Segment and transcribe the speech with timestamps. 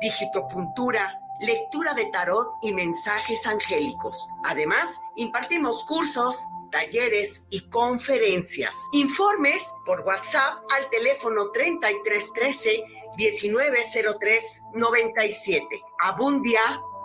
[0.00, 4.28] digitopuntura, lectura de tarot y mensajes angélicos.
[4.44, 8.74] Además, impartimos cursos, talleres y conferencias.
[8.92, 12.84] Informes por WhatsApp al teléfono 3313
[13.18, 15.66] 1903 97.
[16.02, 16.60] Abundia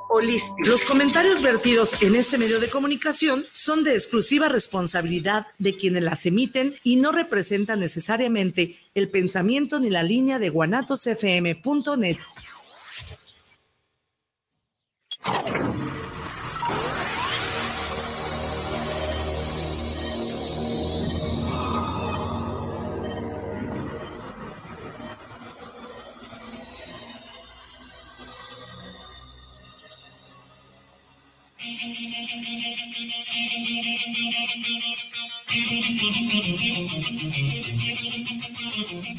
[0.09, 0.69] Holístico.
[0.69, 6.25] Los comentarios vertidos en este medio de comunicación son de exclusiva responsabilidad de quienes las
[6.25, 12.17] emiten y no representan necesariamente el pensamiento ni la línea de guanatosfm.net.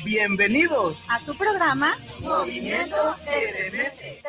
[0.04, 2.96] Bienvenidos a tu programa Movimiento
[3.26, 4.22] Edemente.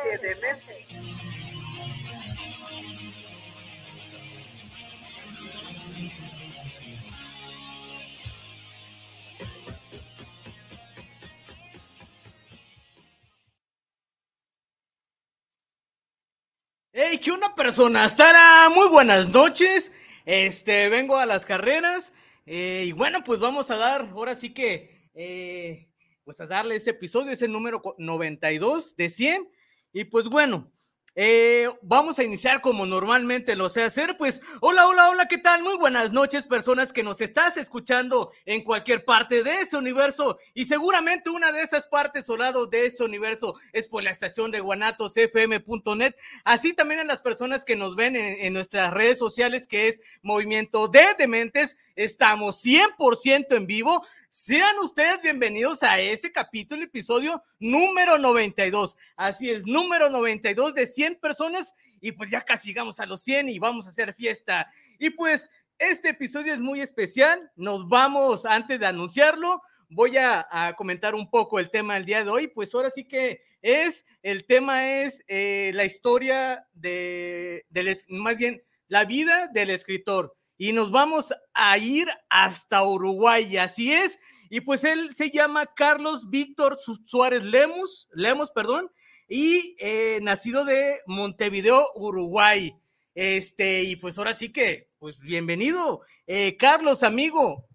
[16.98, 19.92] Hey, que una persona, Sara, muy buenas noches.
[20.24, 22.14] Este, vengo a las carreras.
[22.46, 25.90] Eh, y bueno, pues vamos a dar, ahora sí que, eh,
[26.24, 29.46] pues a darle este episodio, es el número 92 de 100.
[29.92, 30.72] Y pues bueno,
[31.18, 34.18] eh, vamos a iniciar como normalmente lo sé hacer.
[34.18, 35.62] Pues, hola, hola, hola, ¿qué tal?
[35.62, 40.38] Muy buenas noches, personas que nos estás escuchando en cualquier parte de ese universo.
[40.52, 44.60] Y seguramente una de esas partes o de ese universo es por la estación de
[44.60, 46.14] guanatosfm.net.
[46.44, 50.02] Así también a las personas que nos ven en, en nuestras redes sociales, que es
[50.20, 51.78] Movimiento de Dementes.
[51.96, 54.04] Estamos 100% en vivo.
[54.38, 58.94] Sean ustedes bienvenidos a ese capítulo, episodio número 92.
[59.16, 63.48] Así es, número 92 de 100 personas y pues ya casi llegamos a los 100
[63.48, 64.70] y vamos a hacer fiesta.
[64.98, 67.50] Y pues este episodio es muy especial.
[67.56, 72.28] Nos vamos, antes de anunciarlo, voy a, comentar un poco el tema del día de
[72.28, 72.46] hoy.
[72.46, 78.62] Pues ahora sí que es, el tema es eh, la historia de, del, más bien,
[78.86, 83.56] la vida del escritor y nos vamos a ir hasta Uruguay.
[83.56, 84.18] Así es.
[84.48, 88.90] Y pues él se llama Carlos Víctor Suárez Lemos, Lemos, perdón,
[89.28, 92.74] y eh, nacido de Montevideo, Uruguay.
[93.14, 97.66] Este, y pues ahora sí que, pues bienvenido, eh, Carlos, amigo.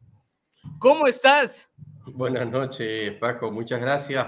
[0.80, 1.70] ¿Cómo estás?
[2.06, 3.52] Buenas noches, Paco.
[3.52, 4.28] Muchas gracias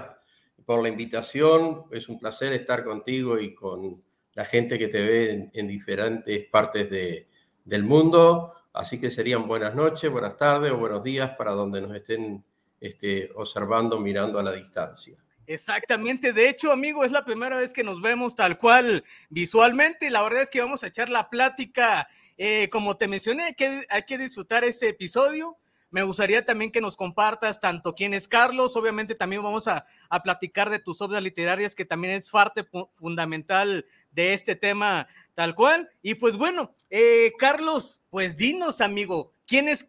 [0.66, 1.84] por la invitación.
[1.92, 4.04] Es un placer estar contigo y con
[4.34, 7.28] la gente que te ve en diferentes partes de,
[7.64, 8.54] del mundo.
[8.72, 12.44] Así que serían buenas noches, buenas tardes o buenos días para donde nos estén
[12.80, 15.16] este, observando, mirando a la distancia.
[15.46, 20.10] Exactamente, de hecho, amigo, es la primera vez que nos vemos tal cual visualmente.
[20.10, 22.08] La verdad es que vamos a echar la plática.
[22.38, 25.58] Eh, como te mencioné, que, hay que disfrutar este episodio.
[25.94, 29.86] Me gustaría también que nos compartas tanto quién es Carlos, obviamente también vamos a,
[30.24, 35.06] platicar de tus obras literarias, que también es parte fundamental de este tema
[35.36, 35.88] tal cual.
[36.02, 39.86] Y pues bueno, eh, Carlos, pues dinos, amigo, ¿quién es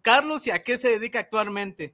[0.00, 1.92] Carlos y a qué se dedica actualmente?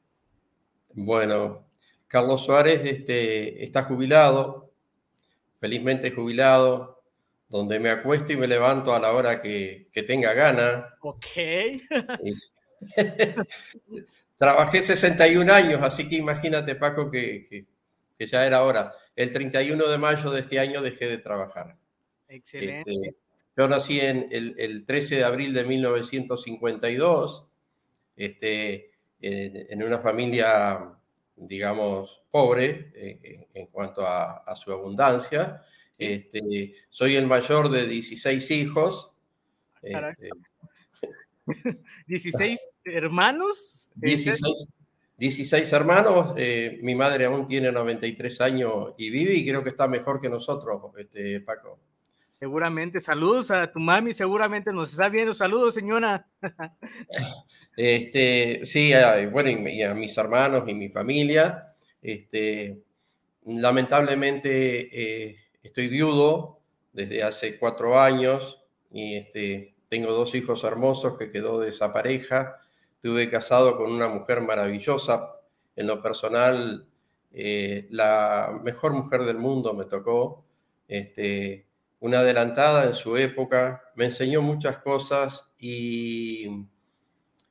[0.92, 1.64] Bueno,
[2.06, 4.75] Carlos Suárez este, está jubilado,
[5.58, 7.02] felizmente jubilado,
[7.48, 10.96] donde me acuesto y me levanto a la hora que, tenga gana.
[11.00, 11.25] Ok.
[14.36, 17.66] Trabajé 61 años, así que imagínate, Paco, que,
[18.18, 18.92] ya era hora.
[19.14, 21.76] El 31 de mayo de este año dejé de trabajar.
[22.28, 22.92] Excelente.
[22.92, 23.16] Este,
[23.56, 27.46] yo nací en el, 13 de abril de 1952,
[28.16, 28.90] este,
[29.20, 30.92] en, una familia,
[31.36, 32.92] digamos, pobre
[33.54, 35.62] en cuanto a, su abundancia.
[35.96, 39.12] Este, soy el mayor de 16 hijos.
[39.94, 40.30] Ah, este,
[42.06, 43.91] 16 hermanos.
[45.16, 46.34] 16, hermanos.
[46.37, 50.28] Eh, mi madre aún tiene 93 años y vive y creo que está mejor que
[50.28, 51.79] nosotros, este, Paco.
[52.31, 53.00] Seguramente.
[53.00, 55.35] Saludos a tu mami, seguramente nos está viendo.
[55.35, 56.26] Saludos, señora.
[57.76, 58.93] este, sí,
[59.31, 61.75] bueno, y a mis hermanos y mi familia.
[62.02, 62.82] Este,
[63.47, 66.61] lamentablemente eh, estoy viudo
[66.93, 72.56] desde hace cuatro años y este, tengo dos hijos hermosos que quedó de esa pareja.
[72.96, 75.37] Estuve casado con una mujer maravillosa.
[75.76, 76.88] En lo personal,
[77.32, 80.44] eh, la mejor mujer del mundo me tocó.
[80.88, 81.69] Este,
[82.00, 83.85] una adelantada en su época.
[83.94, 86.67] Me enseñó muchas cosas y,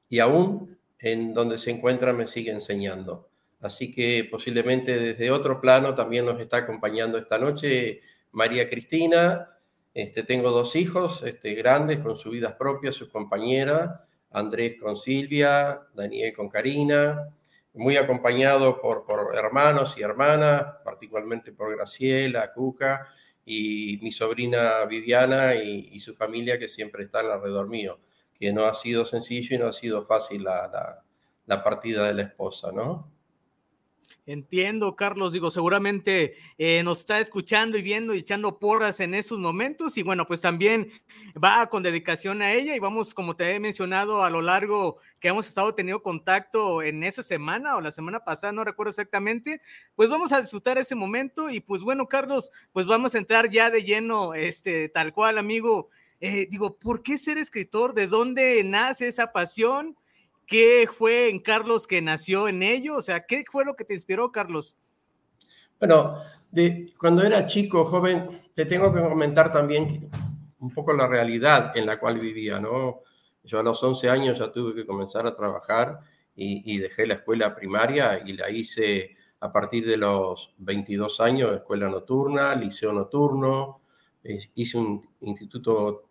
[0.10, 3.30] y aún en donde se encuentra me sigue enseñando.
[3.62, 8.02] Así que posiblemente desde otro plano también nos está acompañando esta noche
[8.34, 9.53] María Cristina.
[9.94, 13.92] Este, tengo dos hijos este, grandes con sus vidas propias, sus compañeras,
[14.32, 17.30] Andrés con Silvia, Daniel con Karina,
[17.74, 23.08] muy acompañado por, por hermanos y hermanas, particularmente por Graciela, Cuca
[23.46, 28.00] y mi sobrina Viviana y, su familia que siempre están alrededor mío,
[28.34, 31.04] que no ha sido sencillo y no ha sido fácil la,
[31.64, 33.12] partida de la esposa, ¿no?
[34.26, 35.34] Entiendo, Carlos.
[35.34, 39.98] Digo, seguramente eh, nos está escuchando y viendo y echando porras en esos momentos.
[39.98, 40.90] Y bueno, pues también
[41.42, 42.76] va con dedicación a ella.
[42.76, 47.04] Y vamos, como te he mencionado a lo largo que hemos estado teniendo contacto en
[47.04, 49.60] esa semana o la semana pasada, no recuerdo exactamente.
[49.96, 51.50] Pues vamos a disfrutar ese momento.
[51.50, 55.90] Y pues bueno, Carlos, pues vamos a entrar ya de lleno, este, tal cual, amigo.
[56.22, 57.94] Eh, digo, ¿por qué ser escritor?
[57.94, 59.98] ¿De dónde nace esa pasión?
[60.46, 62.96] ¿Qué fue en Carlos que nació en ello?
[62.96, 64.76] O sea, ¿qué fue lo que te inspiró, Carlos?
[65.80, 70.10] Bueno, de, cuando era chico, joven, te tengo que comentar también
[70.60, 73.02] un poco la realidad en la cual vivía, ¿no?
[73.44, 76.00] Yo a los 11 años ya tuve que comenzar a trabajar
[76.36, 81.90] y, dejé la escuela primaria y la hice a partir de los 22 años, escuela
[81.90, 83.82] nocturna, liceo nocturno,
[84.56, 86.06] hice un instituto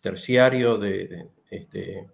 [0.00, 2.08] terciario de, este,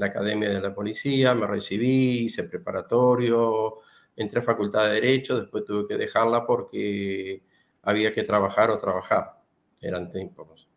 [0.00, 3.78] la Academia de la Policía, me recibí, hice preparatorio,
[4.16, 7.42] entré a Facultad de Derecho, después tuve que dejarla porque
[7.82, 9.40] había que trabajar o trabajar.
[9.80, 10.68] Eran tiempos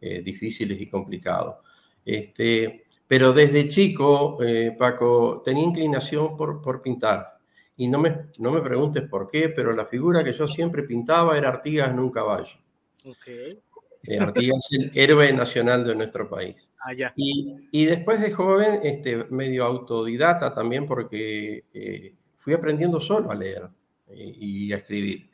[0.00, 1.56] eh, difíciles y complicados.
[2.04, 7.38] Este, pero desde chico, eh, Paco, tenía inclinación por, por pintar.
[7.76, 11.38] Y no me, no me preguntes por qué, pero la figura que yo siempre pintaba
[11.38, 12.58] era Artigas en un caballo.
[13.04, 13.62] Okay.
[14.08, 16.72] Eh, Artigas es el héroe nacional de nuestro país.
[16.80, 23.30] Ah, y, y, después de joven, este, medio autodidata también, porque eh, fui aprendiendo solo
[23.30, 23.68] a leer
[24.08, 25.28] eh, y a escribir.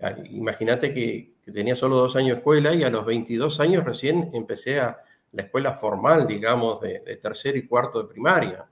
[0.00, 4.30] Ah, imagínate que, tenía solo dos años de escuela y a los 22 años recién
[4.32, 5.02] empecé a
[5.32, 8.68] la escuela formal, digamos, de, de tercero y cuarto de primaria.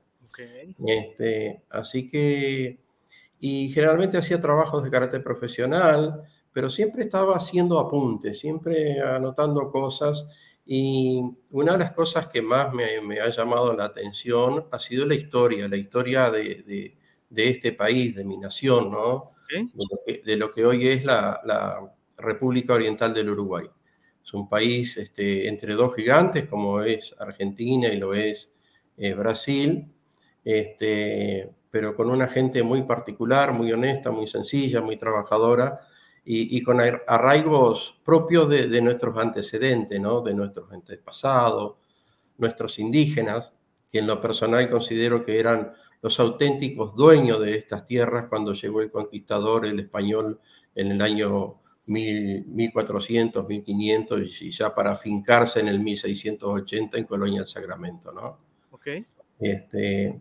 [0.87, 2.79] Este, así que,
[3.41, 10.29] y generalmente hacía trabajos de carácter profesional, pero siempre estaba haciendo apuntes, siempre anotando cosas.
[10.67, 11.20] Y
[11.50, 15.69] una de las cosas que más me, ha llamado la atención ha sido la historia,
[15.69, 16.97] la historia de,
[17.35, 19.32] este país, de mi nación, ¿no?
[20.25, 21.41] De, lo que, hoy es la,
[22.17, 23.64] República Oriental del Uruguay.
[24.23, 28.52] Es un país este, entre dos gigantes, como es Argentina y lo es
[28.99, 29.91] eh, Brasil,
[30.44, 35.81] este, pero con una gente muy particular, muy honesta, muy sencilla, muy trabajadora,
[36.32, 40.21] y, con arraigos propios de, nuestros antecedentes, ¿no?
[40.21, 41.75] de nuestros antepasados,
[42.38, 43.53] nuestros indígenas,
[43.91, 48.81] que en lo personal considero que eran los auténticos dueños de estas tierras cuando llegó
[48.81, 50.38] el conquistador, el español,
[50.77, 51.56] en el año
[51.87, 58.38] 1400, 1500 y ya para fincarse en el 1680 en Colonia del Sacramento, ¿no?
[58.71, 58.87] Ok.
[59.41, 60.21] Este,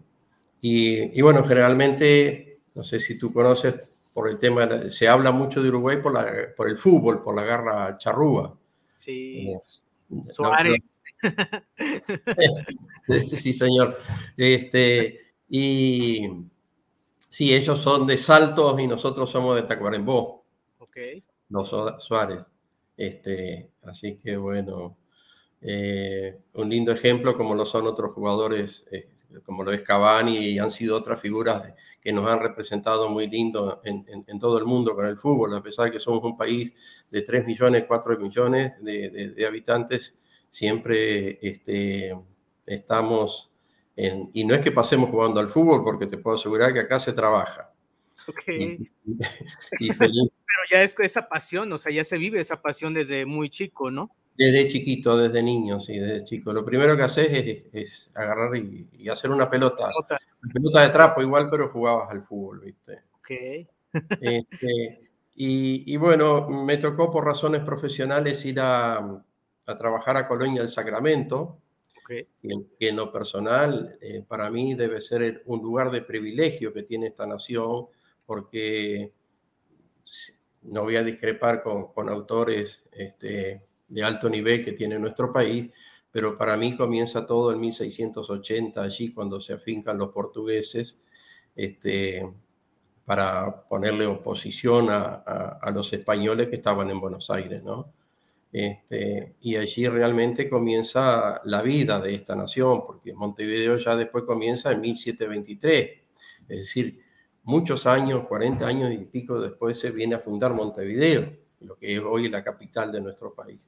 [0.60, 5.64] y, y bueno, generalmente, no sé si tú conoces, por el tema, se habla mucho
[5.64, 8.54] de Uruguay por, la, por el fútbol, por la garra charrúa.
[8.94, 9.56] Sí,
[10.30, 10.82] Suárez.
[13.38, 13.98] sí, señor.
[14.36, 16.28] Este, y
[17.30, 20.44] sí, ellos son de Saltos y nosotros somos de Tacuarembó.
[20.80, 20.98] Ok.
[21.48, 22.52] Los Suárez.
[22.98, 24.98] Este, así que bueno,
[25.62, 29.08] eh, un lindo ejemplo como lo son otros jugadores, eh,
[29.46, 33.28] como lo es Cavani y han sido otras figuras de, que nos han representado muy
[33.28, 36.74] lindo en, todo el mundo con el fútbol, a pesar de que somos un país
[37.12, 40.16] de 3 millones, 4 millones de, habitantes,
[40.50, 42.16] siempre este,
[42.66, 43.52] estamos
[43.96, 47.00] en, y no es que pasemos jugando al fútbol, porque te puedo asegurar que acá
[47.00, 47.74] se trabaja.
[48.28, 48.44] Ok.
[49.78, 53.92] Pero ya es esa pasión, o sea, ya se vive esa pasión desde muy chico,
[53.92, 54.16] ¿no?
[54.40, 56.54] Desde chiquito, desde niño, sí, desde chico.
[56.54, 59.92] Lo primero que haces es, agarrar y, hacer una pelota.
[60.42, 63.02] Una pelota de trapo igual, pero jugabas al fútbol, ¿viste?
[63.20, 63.68] Ok.
[64.22, 69.22] Este, y, bueno, me tocó por razones profesionales ir a,
[69.78, 71.58] trabajar a Colonia del Sacramento,
[72.02, 72.28] okay.
[72.80, 77.08] que, en lo personal eh, para mí debe ser un lugar de privilegio que tiene
[77.08, 77.88] esta nación,
[78.26, 79.12] porque
[80.62, 85.70] no voy a discrepar con, con autores este, de alto nivel que tiene nuestro país,
[86.12, 91.00] pero para mí comienza todo en 1680, allí cuando se afincan los portugueses,
[91.56, 92.28] este,
[93.06, 97.92] para ponerle oposición a, los españoles que estaban en Buenos Aires, ¿no?
[98.52, 104.72] Este, y allí realmente comienza la vida de esta nación, porque Montevideo ya después comienza
[104.72, 105.92] en 1723,
[106.50, 107.00] es decir,
[107.44, 112.02] muchos años, 40 años y pico después, se viene a fundar Montevideo, lo que es
[112.02, 113.60] hoy la capital de nuestro país.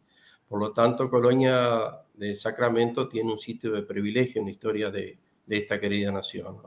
[0.51, 5.17] Por lo tanto, Colonia de Sacramento tiene un sitio de privilegio en la historia de,
[5.45, 6.57] de esta querida nación.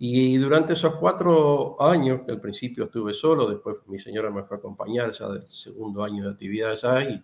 [0.00, 4.56] Y durante esos cuatro años, que al principio estuve solo, después mi señora me fue
[4.56, 7.22] a acompañar ya del segundo año de actividad allá, y,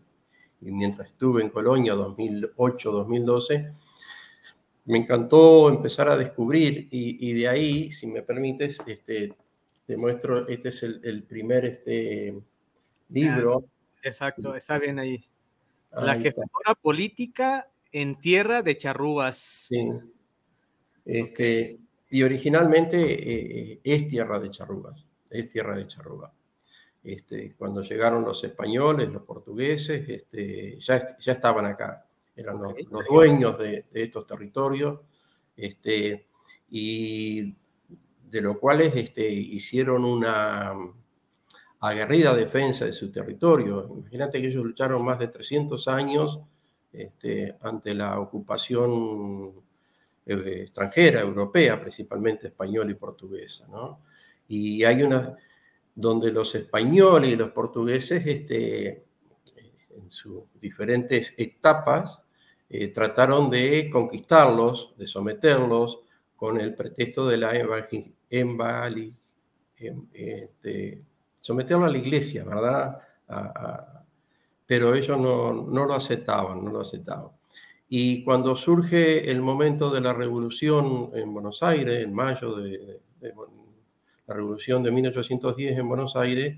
[0.60, 3.74] y mientras estuve en Colonia, 2008-2012,
[4.84, 9.34] me encantó empezar a descubrir y, de ahí, si me permites, este,
[9.84, 12.40] te muestro, este es el, primer este,
[13.08, 13.64] libro.
[14.04, 15.25] Exacto, está bien ahí.
[15.92, 19.66] La jefatura política en tierra de charrúas.
[19.68, 19.88] Sí.
[21.04, 21.78] Este,
[22.11, 26.32] y originalmente eh, es tierra de charrúas, es tierra de charrúas.
[27.02, 32.04] Este, cuando llegaron los españoles, los portugueses, este, ya, ya estaban acá
[32.37, 32.75] eran los,
[33.08, 35.00] dueños de, estos territorios,
[35.56, 36.26] este,
[36.70, 37.54] y
[38.30, 40.75] de lo cuales este, hicieron una
[41.88, 43.88] aguerrida defensa de su territorio.
[43.98, 46.40] Imagínate que ellos lucharon más de 300 años
[46.92, 49.52] este, ante la ocupación
[50.26, 53.66] eh, extranjera, europea, principalmente española y portuguesa.
[54.48, 55.36] Y hay una
[55.94, 59.04] donde los españoles y los portugueses, este,
[59.96, 62.20] en sus diferentes etapas,
[62.68, 66.00] eh, trataron de conquistarlos, de someterlos,
[66.36, 67.54] con el pretexto de la
[69.78, 71.02] em, este,
[71.44, 72.98] someterlo a la iglesia, ¿verdad?
[74.64, 77.28] pero ellos no, lo aceptaban, no lo aceptaban.
[77.86, 84.34] Y cuando surge el momento de la revolución en Buenos Aires, en mayo de, la
[84.34, 86.56] revolución de 1810 en Buenos Aires,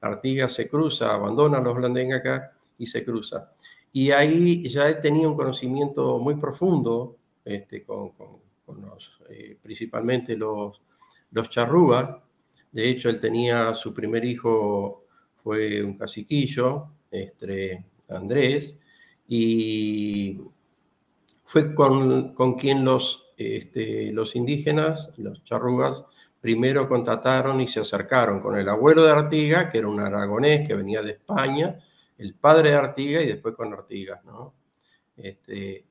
[0.00, 1.76] Artigas se cruza, abandona a los
[2.14, 3.50] acá y se cruza.
[3.92, 8.12] Y ahí ya él tenía un conocimiento muy profundo, este, con,
[8.68, 10.80] los, eh, principalmente los,
[11.32, 12.22] los charrúas.
[12.72, 15.04] De hecho, él tenía su primer hijo,
[15.42, 18.78] fue un caciquillo, este, Andrés,
[19.28, 20.40] y
[21.44, 26.04] fue con, con quien los, este, los indígenas, los charrúas,
[26.40, 30.74] primero contactaron y se acercaron con el abuelo de Artiga, que era un aragonés que
[30.74, 31.78] venía de España,
[32.18, 34.54] el padre de Artigas y después con Artigas, ¿no?
[35.16, 35.84] Este,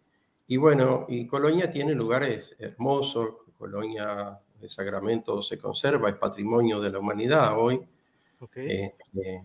[0.48, 6.92] y bueno, y Colonia tiene lugares hermosos, Colonia de Sacramento se conserva, es patrimonio de
[6.92, 7.82] la humanidad hoy.
[8.56, 9.44] Este,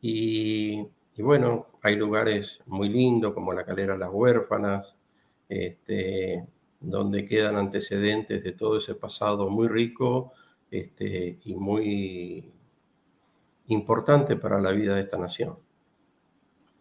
[0.00, 0.88] y,
[1.18, 4.94] bueno, hay lugares muy lindos como la Calera Las Huérfanas,
[5.48, 6.46] este,
[6.80, 10.32] donde quedan antecedentes de todo ese pasado muy rico
[10.70, 12.52] este, y muy
[13.68, 15.58] importante para la vida de esta nación.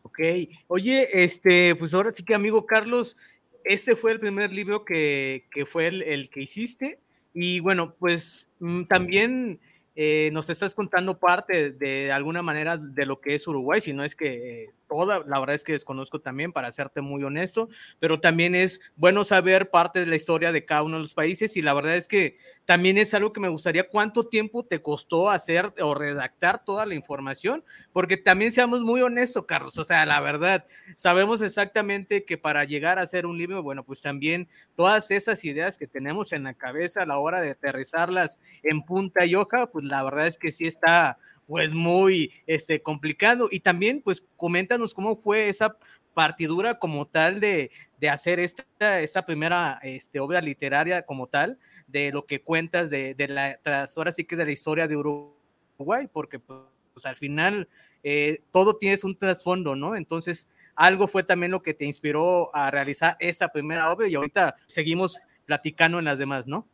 [0.03, 0.19] Ok,
[0.67, 3.17] oye, este, pues ahora sí que amigo Carlos,
[3.63, 6.99] este fue el primer libro que, fue el, que hiciste
[7.35, 9.59] y bueno, pues mm, también
[9.95, 14.05] eh, nos estás contando parte de, alguna manera de lo que es Uruguay, si no
[14.05, 18.55] es que toda, la verdad es que desconozco también, para serte muy honesto, pero también
[18.55, 21.73] es bueno saber parte de la historia de cada uno de los países y la
[21.73, 25.93] verdad es que también es algo que me gustaría, ¿cuánto tiempo te costó hacer o
[25.93, 27.63] redactar toda la información?
[27.93, 30.65] Porque también seamos muy honestos, Carlos, o sea, la verdad,
[30.95, 35.77] sabemos exactamente que para llegar a hacer un libro, bueno, pues también todas esas ideas
[35.77, 39.85] que tenemos en la cabeza a la hora de aterrizarlas en punta y hoja, pues
[39.85, 43.47] la verdad es que sí está pues muy este, complicado.
[43.51, 45.77] Y también, pues, coméntanos cómo fue esa
[46.13, 52.11] partidura como tal de, de hacer esta, esta primera este, obra literaria como tal, de
[52.11, 53.59] lo que cuentas de, de la,
[53.95, 57.67] ahora sí que de la historia de Uruguay, porque pues, al final
[58.03, 59.95] eh, todo tienes un trasfondo, ¿no?
[59.95, 64.55] Entonces, algo fue también lo que te inspiró a realizar esa primera obra y ahorita
[64.65, 66.67] seguimos platicando en las demás, ¿no?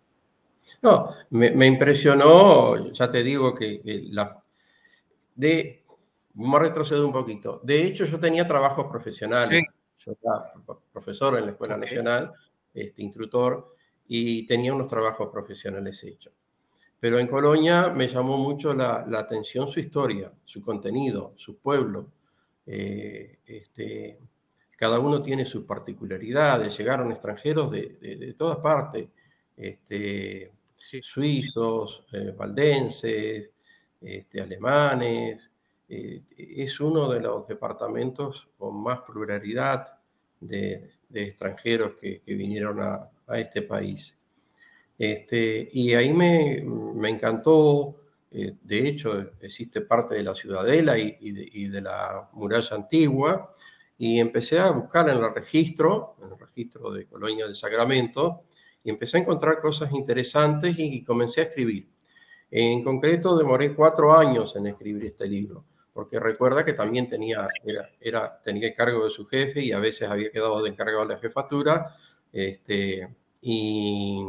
[0.82, 4.41] No, me, impresionó, ya te digo que, la,
[5.36, 5.84] de,
[6.34, 7.62] vamos a retroceder un poquito.
[7.64, 9.64] De hecho, yo tenía trabajos profesionales.
[9.98, 10.54] Yo era
[10.92, 12.32] profesor en la Escuela Nacional,
[12.74, 13.76] este, instructor,
[14.08, 16.34] y tenía unos trabajos profesionales hechos.
[17.00, 22.12] Pero en Colonia me llamó mucho la, atención su historia, su contenido, su pueblo.
[22.66, 24.20] Eh, este,
[24.76, 26.78] cada uno tiene sus particularidades.
[26.78, 29.10] Llegaron extranjeros de, de, todas partes,
[29.56, 30.52] este,
[31.02, 33.52] suizos, eh, valdenses,
[34.02, 35.50] este, alemanes.
[35.88, 40.00] Eh, es uno de los departamentos con más pluralidad
[40.40, 44.18] de, extranjeros que, vinieron a, este país.
[44.98, 46.58] Este, y ahí me,
[47.10, 47.96] encantó,
[48.30, 53.54] eh, de hecho existe parte de la ciudadela y, de, la muralla antigua,
[53.98, 58.44] y empecé a buscar en el registro, en el registro de Colonia del Sacramento,
[58.84, 61.91] y empecé a encontrar cosas interesantes y comencé a escribir.
[62.52, 67.48] En concreto, demoré cuatro años en escribir este libro, porque recuerda que también tenía,
[68.00, 71.14] era, tenía el cargo de su jefe y a veces había quedado de encargado de
[71.14, 71.96] la jefatura.
[72.32, 74.22] Este, y,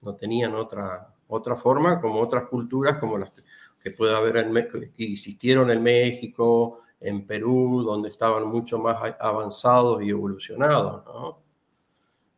[0.01, 3.33] No tenían otra, otra forma como otras culturas como las
[3.83, 4.53] que puede haber en
[4.95, 11.43] que existieron en México, en Perú, donde estaban mucho más avanzados y evolucionados, ¿no?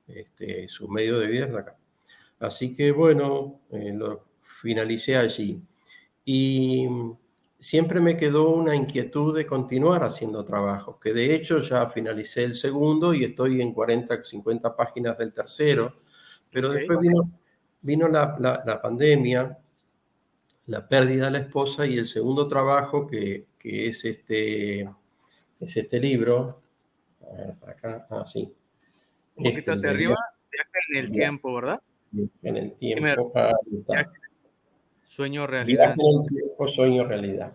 [0.09, 1.77] Este, su medio de vida es acá.
[2.41, 5.63] Así que bueno, eh, lo finalicé allí.
[6.31, 6.87] Y
[7.59, 12.55] siempre me quedó una inquietud de continuar haciendo trabajos, que de hecho ya finalicé el
[12.55, 15.91] segundo y estoy en 40, 50 páginas del tercero,
[16.53, 17.31] pero después vino,
[17.81, 19.57] vino la, la, pandemia,
[20.67, 25.99] la pérdida de la esposa y el segundo trabajo que, que es, este, es este
[25.99, 26.61] libro.
[27.23, 28.53] A ver, acá, ah, sí.
[29.35, 30.14] Un poquito este, hacia arriba,
[30.53, 31.81] viaja en el tiempo, ¿verdad?
[32.43, 33.33] En el tiempo.
[35.09, 35.94] Sueño realidad.
[35.94, 37.55] Tiempo, sueño realidad.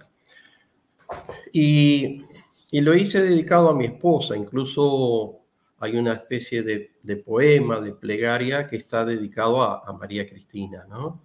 [1.51, 2.23] Y,
[2.71, 5.41] y, lo hice dedicado a mi esposa, incluso
[5.77, 10.87] hay una especie de, de poema, de plegaria que está dedicado a, a María Cristina,
[10.89, 11.21] ¿no?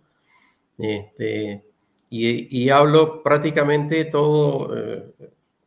[0.76, 1.64] Este,
[2.10, 5.14] y, y, hablo prácticamente todo eh,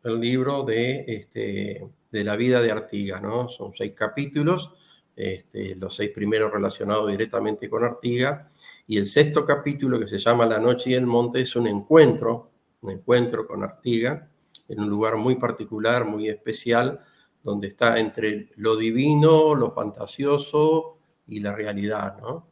[0.03, 3.49] el libro de, este, de la vida de Artigas, ¿no?
[3.49, 4.75] Son seis capítulos,
[5.21, 8.51] este, los seis primeros relacionados directamente con Artigas,
[8.87, 12.49] y el sexto capítulo que se llama La Noche y el Monte es un encuentro,
[12.81, 14.23] un encuentro con Artigas,
[14.67, 16.99] en un lugar muy particular, muy especial,
[17.43, 22.47] donde está entre lo divino, lo fantasioso y la realidad, ¿no?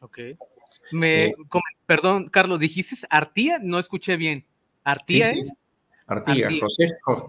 [0.00, 0.18] Ok.
[0.90, 1.34] Me, eh,
[1.86, 4.44] perdón, Carlos, dijiste Artía, no escuché bien.
[4.84, 5.52] ¿Artía es?
[6.06, 6.88] Artiga, José,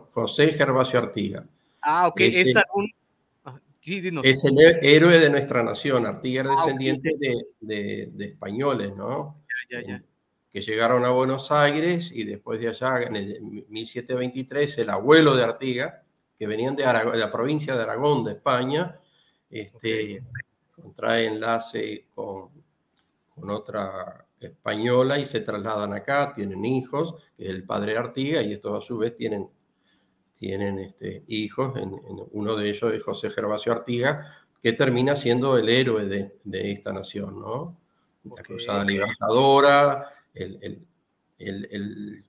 [0.09, 1.45] José Gervasio Artiga.
[1.81, 2.53] Ah, ok, es,
[3.85, 6.05] es el héroe de nuestra nación.
[6.05, 7.11] Artiga era ah, descendiente
[7.59, 9.43] de, de, españoles, ¿no?
[9.69, 10.03] Ya, ya, ya.
[10.51, 15.43] Que llegaron a Buenos Aires y después de allá, en el 1723, el abuelo de
[15.43, 16.03] Artiga,
[16.37, 18.99] que venían de, la provincia de Aragón, de España,
[19.49, 20.23] este,
[20.71, 22.49] contrae enlace con,
[23.33, 28.53] con, otra española y se trasladan acá, tienen hijos, que es el padre Artiga, y
[28.53, 29.49] estos a su vez tienen,
[30.35, 31.99] tienen este, hijos, en,
[32.31, 34.25] uno de ellos es José Gervasio Artiga,
[34.61, 37.77] que termina siendo el héroe de, de esta nación, ¿no?
[38.23, 42.23] La Cruzada Libertadora, el, el, el,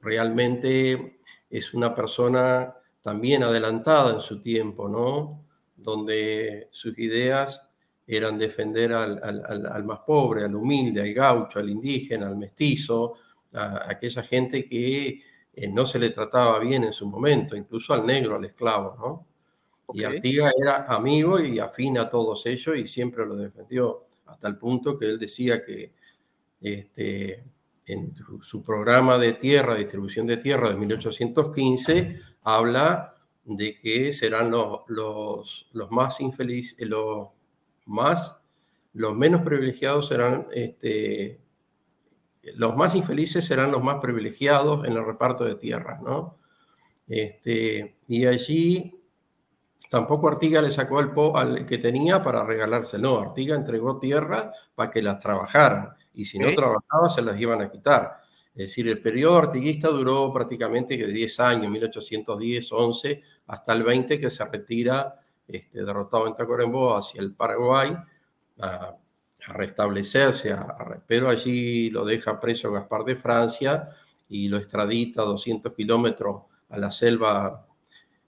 [0.00, 5.46] realmente es una persona también adelantada en su tiempo, ¿no?
[5.76, 7.62] Donde sus ideas
[8.06, 13.14] eran defender al, al, al, más pobre, al humilde, al gaucho, al indígena, al mestizo,
[13.52, 15.22] a, aquella gente que
[15.60, 19.26] eh, no se le trataba bien en su momento, incluso al negro, al esclavo, ¿no?
[19.94, 24.58] Y Artiga era amigo y afín a todos ellos y siempre lo defendió, hasta el
[24.58, 25.94] punto que él decía que
[26.60, 27.44] este,
[27.86, 34.80] en su programa de tierra, distribución de tierra de 1815, habla de que serán los,
[34.88, 37.28] los, los más infelices, eh, los
[37.86, 38.36] más,
[38.92, 41.40] los menos privilegiados serán, este,
[42.56, 46.38] los más infelices serán los más privilegiados en el reparto de tierras, ¿no?
[47.06, 48.98] Este, y allí
[49.90, 53.20] Tampoco Artiga le sacó el po al que tenía para regalárselo.
[53.20, 57.70] Artiga entregó tierra para que las trabajaran y si no trabajaba se las iban a
[57.70, 58.18] quitar.
[58.54, 64.28] Es decir, el periodo artiguista duró prácticamente 10 años, 1810, 11, hasta el 20 que
[64.28, 67.96] se retira este, derrotado en Tacuarembó hacia el Paraguay
[68.60, 68.96] a,
[69.52, 70.54] restablecerse,
[71.06, 73.90] pero allí lo deja preso Gaspar de Francia
[74.28, 77.66] y lo extradita 200 kilómetros a la selva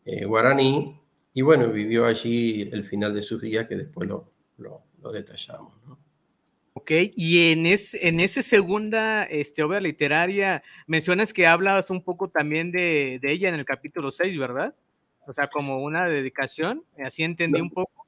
[0.05, 1.01] eh, guaraní
[1.33, 5.73] y bueno, vivió allí el final de sus días que después lo, lo, detallamos.
[6.73, 12.29] Ok, y en, ese en esa segunda este, obra literaria mencionas que hablas un poco
[12.29, 14.75] también de, de, ella en el capítulo 6, ¿verdad?
[15.27, 18.07] O sea, como una dedicación, así entendí un poco.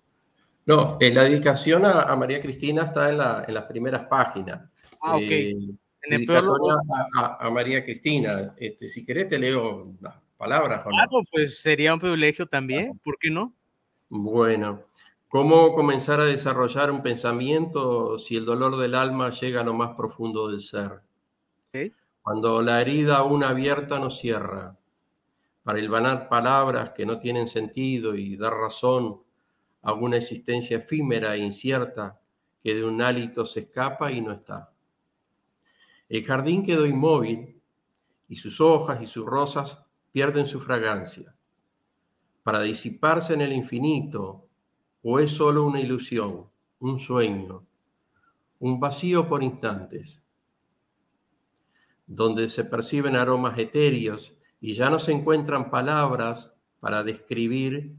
[0.65, 4.61] No, eh, la dedicación a, María Cristina está en, la, en, las primeras páginas.
[5.01, 5.23] Ah, ok.
[5.23, 5.51] Eh,
[6.05, 8.55] en el a, a, María Cristina.
[8.57, 10.83] Este, si querés te leo las palabras.
[10.83, 13.55] Claro, pues sería un privilegio también, ¿por qué no?
[14.09, 14.83] Bueno,
[15.29, 19.91] ¿cómo comenzar a desarrollar un pensamiento si el dolor del alma llega a lo más
[19.97, 21.01] profundo del ser?
[22.23, 24.77] Cuando la herida aún abierta no cierra,
[25.63, 29.21] para hilvanar palabras que no tienen sentido y dar razón
[29.83, 32.21] a una existencia efímera e incierta
[32.63, 34.73] que de un hálito se escapa y no está.
[36.09, 37.61] El jardín quedó inmóvil
[38.29, 39.79] y sus hojas y sus rosas
[40.13, 41.35] pierden su fragancia.
[42.43, 44.49] Para disiparse en el infinito,
[45.03, 47.67] o es solo una ilusión, un sueño,
[48.61, 50.23] un vacío por instantes,
[52.07, 57.97] donde se perciben aromas etéreos y ya no se encuentran palabras para describir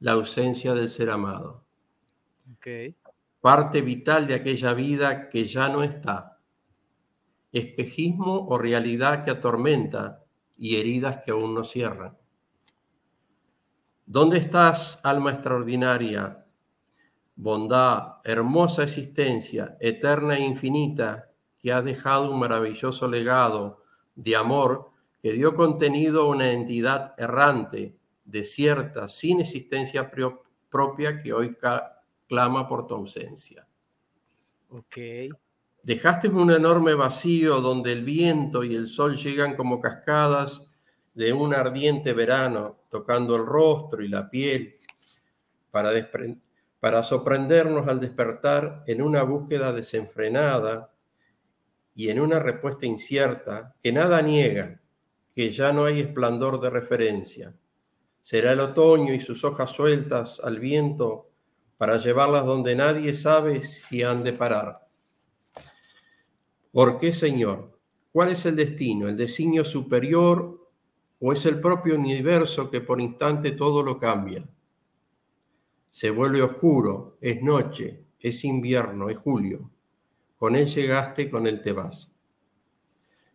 [0.00, 1.64] la ausencia del ser amado.
[3.40, 6.40] Parte vital de aquella vida que ya no está.
[7.52, 10.24] Espejismo o realidad que atormenta
[10.58, 12.16] y heridas que aún no cierran.
[14.04, 16.44] ¿Dónde estás, alma extraordinaria?
[17.34, 23.82] Bondad, hermosa existencia, eterna e infinita, que has dejado un maravilloso legado
[24.14, 27.96] de amor que dio contenido a una entidad errante,
[28.26, 30.10] desierta, sin existencia
[30.68, 31.56] propia que hoy
[32.26, 33.66] clama por tu ausencia.
[34.68, 34.98] Ok.
[35.82, 40.62] Dejaste un enorme vacío donde el viento y el sol llegan como cascadas
[41.14, 44.76] de un ardiente verano, tocando el rostro y la piel,
[45.70, 45.90] para,
[46.80, 50.92] para sorprendernos al despertar en una búsqueda desenfrenada
[51.94, 54.80] y en una respuesta incierta que nada niega,
[55.34, 57.54] que ya no hay esplendor de referencia.
[58.26, 61.30] Será el otoño y sus hojas sueltas al viento
[61.76, 64.88] para llevarlas donde nadie sabe si han de parar.
[66.72, 67.78] ¿Por qué, Señor?
[68.10, 69.06] ¿Cuál es el destino?
[69.08, 70.68] ¿El designio superior
[71.20, 74.44] o es el propio universo que por instante todo lo cambia?
[75.88, 79.70] Se vuelve oscuro, es noche, es invierno, es julio.
[80.36, 82.12] Con él llegaste, con él te vas.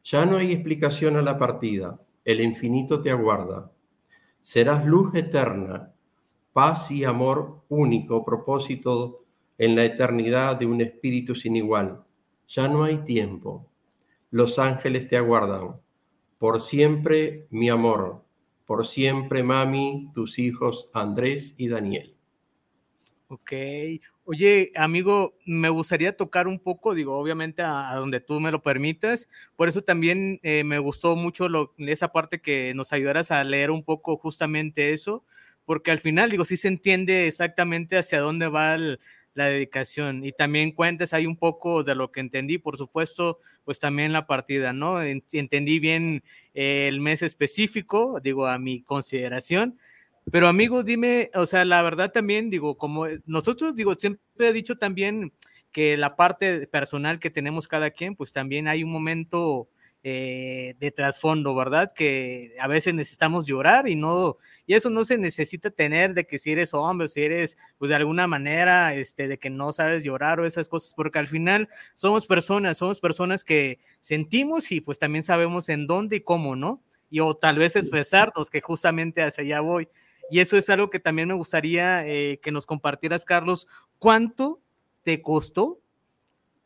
[0.03, 3.71] Ya no hay explicación a la partida, el infinito te aguarda.
[4.41, 5.93] Serás luz eterna,
[6.53, 9.23] paz y amor único, propósito
[9.57, 12.03] en la eternidad de un espíritu sin igual
[12.51, 13.65] ya no hay tiempo.
[14.29, 15.79] Los ángeles te aguardan.
[16.37, 18.25] Por siempre, mi amor.
[18.65, 22.15] Por siempre, mami, tus hijos Andrés y Daniel.
[23.33, 23.53] Ok.
[24.25, 29.29] Oye, amigo, me gustaría tocar un poco, digo, obviamente a, donde tú me lo permitas.
[29.55, 33.85] Por eso también eh, me gustó mucho esa parte que nos ayudaras a leer un
[33.85, 35.23] poco justamente eso,
[35.63, 38.77] porque al final, digo, sí se entiende exactamente hacia dónde va
[39.33, 43.79] la dedicación y también cuentes ahí un poco de lo que entendí, por supuesto, pues
[43.79, 45.01] también la partida, ¿no?
[45.01, 49.79] Entendí bien el mes específico, digo, a mi consideración,
[50.31, 54.77] pero amigo, dime, o sea, la verdad también, digo, como nosotros, digo, siempre he dicho
[54.77, 55.33] también
[55.71, 59.69] que la parte personal que tenemos cada quien, pues también hay un momento
[60.03, 61.91] eh, de trasfondo, ¿verdad?
[61.93, 66.39] Que a veces necesitamos llorar y no, y eso no se necesita tener de que
[66.39, 70.03] si eres hombre o si eres, pues de alguna manera, este, de que no sabes
[70.03, 74.97] llorar o esas cosas, porque al final somos personas, somos personas que sentimos y pues
[74.97, 76.83] también sabemos en dónde y cómo, ¿no?
[77.11, 79.87] Y o tal vez expresarnos, que justamente hacia allá voy.
[80.29, 83.67] Y eso es algo que también me gustaría eh, que nos compartieras, Carlos.
[83.99, 84.61] ¿Cuánto
[85.03, 85.81] te costó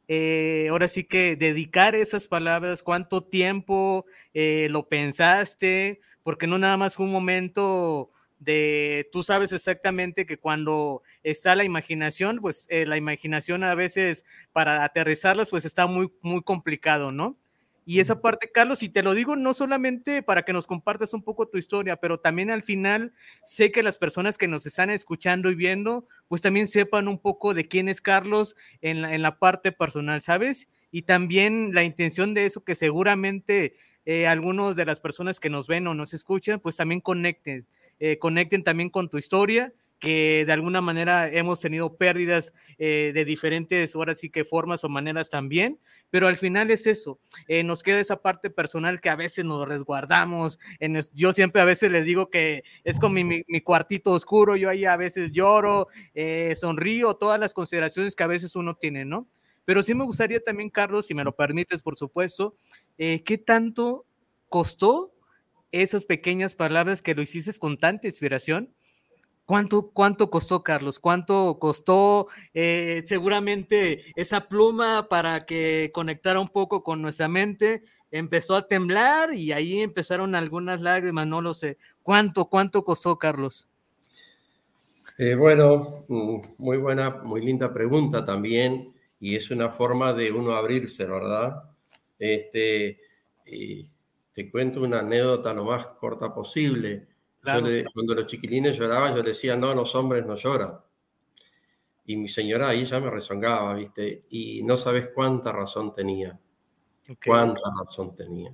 [0.08, 6.78] eh, ahora sí que dedicar esas palabras, cuánto tiempo eh, lo pensaste, porque no nada
[6.78, 12.98] más fue un momento de, tú sabes exactamente que cuando está la imaginación, pues la
[12.98, 17.36] imaginación a veces para aterrizarlas, pues está muy, muy complicado, ¿no?
[17.86, 21.22] Y esa parte, Carlos, y te lo digo no solamente para que nos compartas un
[21.22, 23.14] poco tu historia, pero también al final
[23.46, 27.54] sé que las personas que nos están escuchando y viendo, pues también sepan un poco
[27.54, 30.68] de quién es Carlos en la, en la parte personal, ¿sabes?
[30.92, 35.68] Y también la intención de eso que seguramente eh, algunos de las personas que nos
[35.68, 37.68] ven o nos escuchan, pues también conecten,
[38.00, 39.74] eh, conecten también con tu historia
[40.06, 44.90] que de alguna manera hemos tenido pérdidas eh, de diferentes, ahora sí que formas o
[44.90, 45.80] maneras también,
[46.12, 49.68] pero al final es eso, eh, nos queda esa parte personal que a veces nos
[49.68, 54.56] resguardamos, en yo siempre a veces les digo que es como mi, mi, cuartito oscuro,
[54.56, 59.06] yo ahí a veces lloro, eh, sonrío, todas las consideraciones que a veces uno tiene,
[59.06, 59.28] ¿no?
[59.66, 62.56] Pero sí me gustaría también, Carlos, si me lo permites, por supuesto,
[62.96, 64.06] ¿qué tanto
[64.50, 65.16] costó
[65.72, 68.75] esas pequeñas palabras que lo hiciste con tanta inspiración?
[69.46, 71.00] ¿Cuánto, ¿Cuánto costó, Carlos?
[71.00, 77.84] ¿Cuánto costó eh, seguramente esa pluma para que conectara un poco con nuestra mente?
[78.10, 81.78] Empezó a temblar y ahí empezaron algunas lágrimas, no lo sé.
[82.02, 83.68] ¿Cuánto, cuánto costó, Carlos?
[85.20, 90.56] Eh, bueno, mm, muy buena, muy linda pregunta también y es una forma de uno
[90.56, 91.64] abrirse, ¿verdad?
[92.18, 93.00] Este,
[94.34, 97.15] te cuento una anécdota lo más corta posible
[97.94, 100.80] cuando los chiquilines lloraban, yo le decía, no, los hombres no lloran.
[102.06, 104.26] Y mi señora ahí ya me rezongaba, ¿viste?
[104.30, 106.40] Y no sabes cuánta razón tenía.
[107.26, 108.54] Cuánta razón tenía.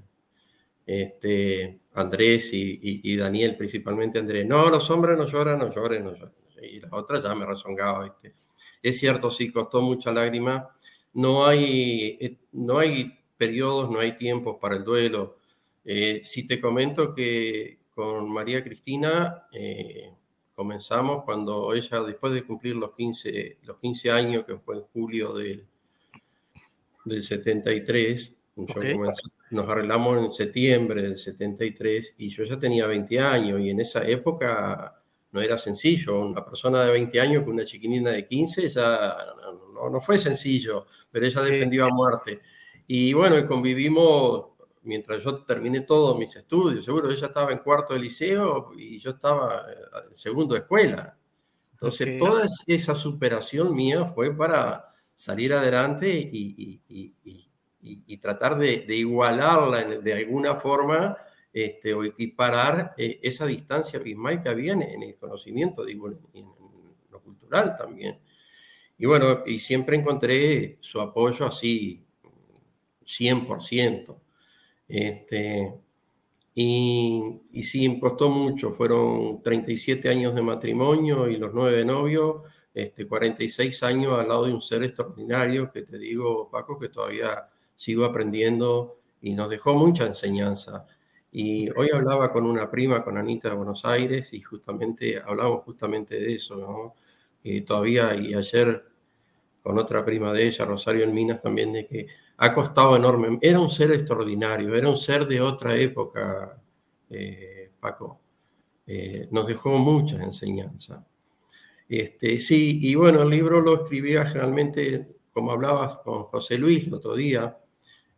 [0.85, 6.33] Este, Andrés y, Daniel, principalmente Andrés, no, los hombres no lloran, no lloren, no lloran.
[6.61, 8.35] Y la otra ya me rezongaba, ¿viste?
[8.81, 10.69] Es cierto, sí, costó mucha lágrima.
[11.13, 15.37] No hay, eh, no hay periodos, no hay tiempos para el duelo.
[15.83, 20.13] Eh, si te comento que, con María Cristina eh,
[20.55, 25.33] comenzamos cuando ella, después de cumplir los 15, los 15 años, que fue en julio
[25.33, 25.65] del,
[27.05, 28.35] del 73,
[29.51, 34.05] nos arreglamos en septiembre del 73 y yo ya tenía 20 años y en esa
[34.07, 35.01] época
[35.31, 36.21] no era sencillo.
[36.21, 39.17] Una persona de 20 años con una chiquinina de 15 ya
[39.73, 42.41] no, no fue sencillo, pero ella defendió a muerte.
[42.87, 44.50] Y bueno, convivimos
[44.83, 49.11] mientras yo terminé todos mis estudios, seguro ella estaba en cuarto de liceo y yo
[49.11, 49.65] estaba
[50.09, 51.17] en segundo de escuela.
[51.73, 56.79] Entonces, toda esa superación mía fue para salir adelante y,
[58.21, 61.17] tratar de, igualarla de alguna forma
[61.51, 66.47] este, o equiparar eh, esa distancia abismal que había en, el conocimiento, digo, en, en,
[67.09, 68.19] lo cultural también.
[68.97, 72.05] Y bueno, y siempre encontré su apoyo así,
[73.03, 74.15] 100%.
[74.91, 75.73] Este,
[76.53, 82.43] y, y sí, costó mucho, fueron 37 años de matrimonio y los nueve de novio,
[82.73, 87.47] este, 46 años al lado de un ser extraordinario que te digo, Paco, que todavía
[87.77, 90.85] sigo aprendiendo y nos dejó mucha enseñanza.
[91.31, 96.15] Y hoy hablaba con una prima, con Anita de Buenos Aires, y justamente hablamos justamente
[96.19, 96.95] de eso, ¿no?
[97.41, 98.83] Que todavía, y ayer
[99.63, 102.07] con otra prima de ella, Rosario en Minas, también de que
[102.43, 103.37] ha costado enorme.
[103.39, 106.59] Era un ser extraordinario, era un ser de otra época,
[107.07, 108.19] eh, Paco.
[108.87, 111.05] Eh, nos dejó mucha enseñanza.
[111.87, 116.95] Este, sí, y bueno, el libro lo escribía generalmente, como hablabas con José Luis el
[116.95, 117.43] otro día.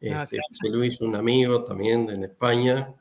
[0.10, 2.96] Ah, este, José Luis, un amigo también en España,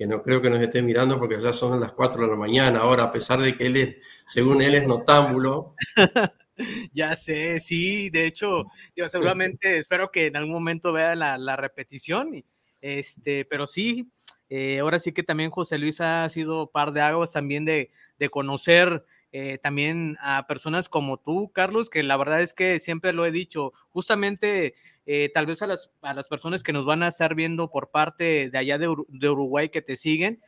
[0.00, 2.78] que no creo que nos esté mirando porque ya son las 4 de la mañana
[2.78, 5.74] ahora, a pesar de que él es, según él es notámbulo.
[6.94, 8.64] ya sé, sí, de hecho,
[8.96, 12.42] yo seguramente espero que en algún momento vea la, repetición,
[12.80, 14.10] este, pero sí,
[14.48, 17.90] eh, ahora sí que también José Luis ha sido par de aguas también de,
[18.30, 23.24] conocer eh, también a personas como tú, Carlos, que la verdad es que siempre lo
[23.26, 24.74] he dicho, justamente
[25.06, 27.90] eh, tal vez a las, a las personas que nos van a estar viendo por
[27.90, 30.40] parte de allá de, de Uruguay que te siguen,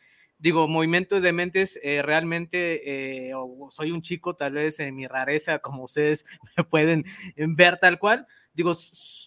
[0.42, 3.32] digo, movimiento de mentes, eh, realmente eh,
[3.70, 6.24] soy un chico, tal vez en mi rareza, como ustedes
[6.56, 7.04] me pueden
[7.36, 8.26] ver tal cual.
[8.54, 8.74] Digo,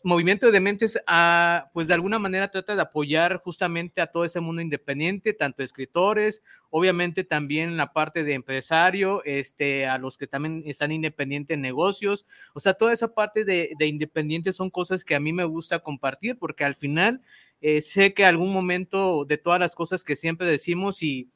[0.04, 4.40] movimiento de mentes, ah, pues de alguna manera trata de apoyar justamente a todo ese
[4.40, 10.62] mundo independiente, tanto escritores, obviamente también la parte de empresario, este, a los que también
[10.68, 15.16] están independientes en negocios, o sea, toda esa parte de, de independiente son cosas que
[15.16, 17.22] a mí me gusta compartir porque al final
[17.62, 21.32] eh, sé que algún momento de todas las cosas que siempre decimos y,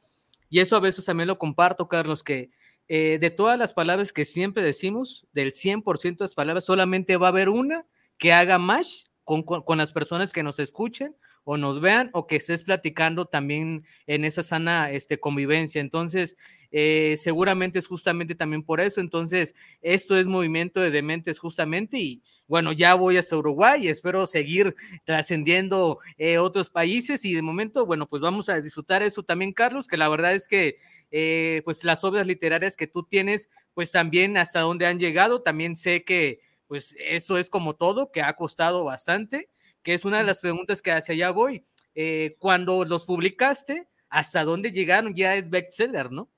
[0.48, 2.52] y eso a veces también lo comparto, Carlos, que
[2.90, 7.28] eh, de todas las palabras que siempre decimos, del 100% de las palabras, solamente va
[7.28, 7.86] a haber una
[8.18, 12.38] que haga más con, con, las personas que nos escuchen o nos vean o que
[12.38, 15.82] estés platicando también en esa sana este, convivencia.
[15.82, 16.36] Entonces,
[16.72, 19.02] eh, seguramente es justamente también por eso.
[19.02, 24.26] Entonces, esto es movimiento de dementes justamente y bueno, ya voy hasta Uruguay y espero
[24.26, 24.74] seguir
[25.04, 29.88] trascendiendo eh, otros países y de momento, bueno, pues vamos a disfrutar eso también, Carlos,
[29.88, 30.78] que la verdad es que
[31.12, 35.76] eh, pues las obras literarias que tú tienes, pues también hasta dónde han llegado, también
[35.76, 39.50] sé que pues eso es como todo, que ha costado bastante,
[39.82, 41.66] que es una de las preguntas que hacia allá voy.
[41.96, 45.16] Eh, cuando los publicaste, ¿hasta dónde llegaron?
[45.16, 46.30] Ya es bestseller, ¿no?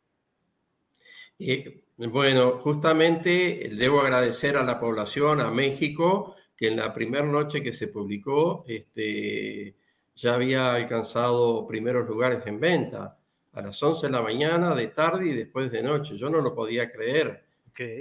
[1.37, 7.61] Eh, bueno, justamente debo agradecer a la población, a México, que en la primera noche
[7.61, 9.75] que se publicó, este,
[10.15, 13.17] ya había alcanzado primeros lugares en venta
[13.53, 16.17] a las 11 de la mañana, de tarde y después de noche.
[16.17, 17.43] Yo no lo podía creer.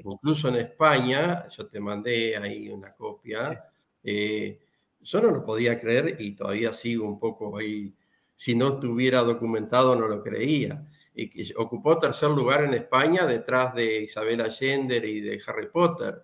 [0.04, 3.64] Incluso en España, yo te mandé ahí una copia,
[4.02, 4.60] eh,
[5.00, 7.94] yo no lo podía creer y todavía sigo un poco ahí.
[8.36, 10.86] Si no estuviera documentado, no lo creía.
[11.14, 16.22] Y ocupó tercer lugar en España detrás de Isabel Allende y de Harry Potter.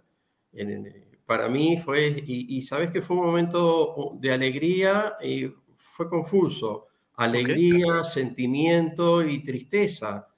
[1.24, 6.86] para mí fue, y, y, sabes que fue un momento de alegría y fue confuso
[7.16, 10.28] alegría, sentimiento y tristeza,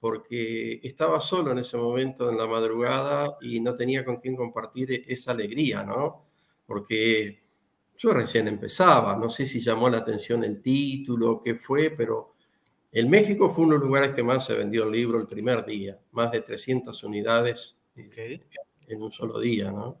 [0.00, 5.04] porque estaba solo en ese momento en la madrugada y no tenía con quién compartir
[5.06, 6.24] esa alegría, ¿no?
[6.66, 7.42] Porque
[7.96, 12.34] yo recién empezaba, no sé si llamó la atención el título, qué fue, pero
[12.90, 15.64] en México fue uno de los lugares que más se vendió el libro el primer
[15.64, 18.40] día, más de 300 unidades eh,
[18.88, 19.98] en un solo día, ¿no?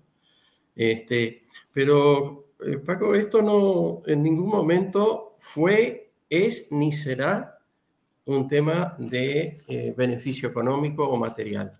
[0.74, 6.01] Este, pero, eh, Paco, esto no en ningún momento fue
[6.32, 7.58] es ni será
[8.24, 11.78] un tema de eh, beneficio económico o material.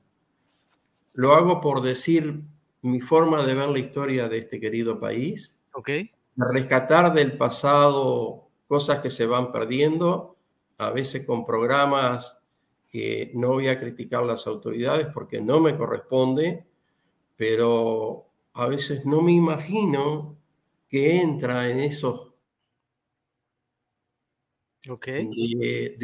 [1.14, 2.42] Lo hago por decir
[2.82, 6.10] mi forma de ver la historia de este querido país, okay.
[6.36, 10.36] rescatar del pasado cosas que se van perdiendo,
[10.76, 12.36] a veces con programas
[12.90, 16.66] que no voy a criticar las autoridades porque no me corresponde,
[17.36, 20.36] pero a veces no me imagino
[20.88, 22.31] que entra en esos
[24.84, 25.96] de,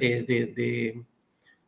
[0.00, 1.04] eh, de, de,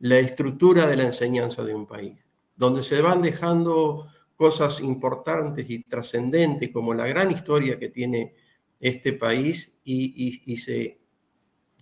[0.00, 2.14] la estructura de la enseñanza de un país,
[2.54, 8.34] donde se van dejando cosas importantes y trascendentes como la gran historia que tiene
[8.78, 11.00] este país y, y, se,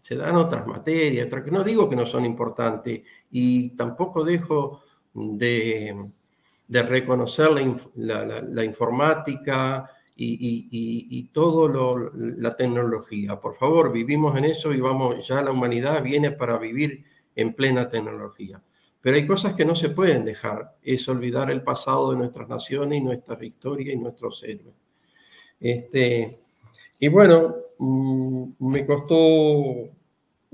[0.00, 4.82] se, dan otras materias, otras que no digo que no son importantes y tampoco dejo
[5.12, 6.10] de,
[6.68, 7.50] de reconocer
[7.96, 10.68] la, la, la informática, y,
[11.10, 13.40] y, todo lo, la tecnología.
[13.40, 17.88] Por favor, vivimos en eso y vamos, ya la humanidad viene para vivir en plena
[17.88, 18.62] tecnología.
[19.00, 22.98] Pero hay cosas que no se pueden dejar, es olvidar el pasado de nuestras naciones
[22.98, 24.74] y nuestra historia y nuestros héroes.
[25.60, 26.38] Este,
[26.98, 29.16] y bueno, mm, me costó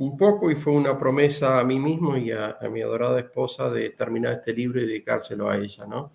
[0.00, 3.90] un poco y fue una promesa a mí mismo y a, mi adorada esposa de
[3.90, 6.12] terminar este libro y dedicárselo a ella, ¿no?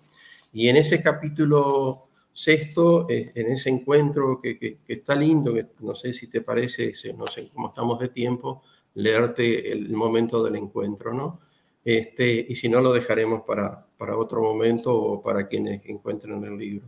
[0.52, 2.05] Y en ese capítulo
[2.36, 7.26] Sexto, eh, en ese encuentro que, está lindo, que no sé si te parece, no
[7.26, 11.40] sé cómo estamos de tiempo, leerte el momento del encuentro, ¿no?
[11.82, 16.58] Este, y si no, lo dejaremos para, para otro momento o para quienes encuentren el
[16.58, 16.86] libro.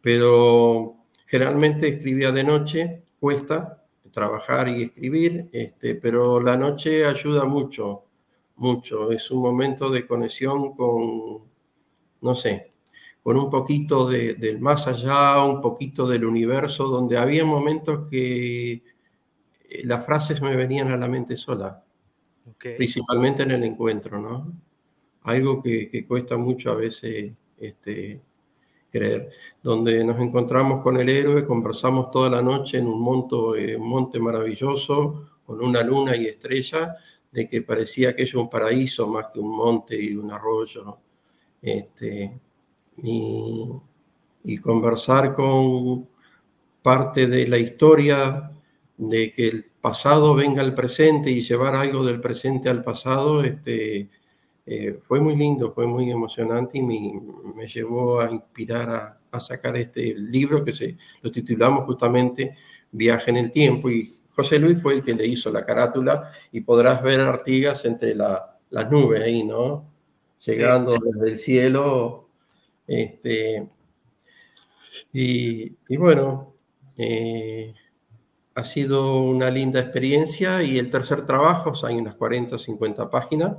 [0.00, 0.94] Pero
[1.26, 8.04] generalmente escribía de noche, cuesta trabajar y escribir, este, pero la noche ayuda mucho,
[8.54, 9.10] mucho.
[9.10, 11.42] Es un momento de conexión con,
[12.20, 12.73] no sé,
[13.24, 18.72] con un poquito de, del más allá, un poquito del universo, donde había momentos que
[18.72, 18.82] eh,
[19.84, 21.82] las frases me venían a la mente sola,
[22.58, 24.52] principalmente en el encuentro, ¿no?
[25.22, 28.20] Algo que, cuesta mucho a veces este,
[28.90, 29.30] creer,
[29.62, 33.88] donde nos encontramos con el héroe, conversamos toda la noche en un, monto, eh, un
[33.88, 36.94] monte maravilloso, con una luna y estrella,
[37.32, 40.98] de que parecía aquello un paraíso más que un monte y un arroyo.
[41.62, 42.38] Este,
[43.02, 46.08] y, conversar con
[46.82, 48.50] parte de la historia
[48.96, 54.08] de que el pasado venga al presente y llevar algo del presente al pasado, este,
[54.66, 59.76] eh, fue muy lindo, fue muy emocionante y me, llevó a inspirar a, a, sacar
[59.76, 62.56] este libro que se, lo titulamos justamente
[62.92, 66.60] Viaje en el Tiempo y José Luis fue el que le hizo la carátula y
[66.60, 69.84] podrás ver Artigas entre la, las nubes ahí, ¿no?
[70.44, 72.23] Llegando desde el cielo
[72.86, 73.66] este,
[75.12, 76.54] y, bueno,
[76.96, 77.74] eh,
[78.54, 83.56] ha sido una linda experiencia y el tercer trabajo, hay unas 40 o 50 páginas,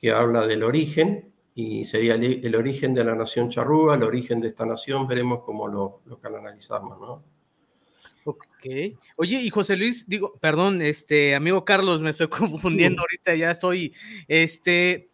[0.00, 4.48] que habla del origen y sería el, origen de la nación charrúa, el origen de
[4.48, 7.24] esta nación, veremos cómo lo, lo canalizamos, ¿no?
[9.16, 13.94] Oye, y José Luis, digo, perdón, este amigo Carlos, me estoy confundiendo ahorita, ya estoy,
[14.26, 15.10] este,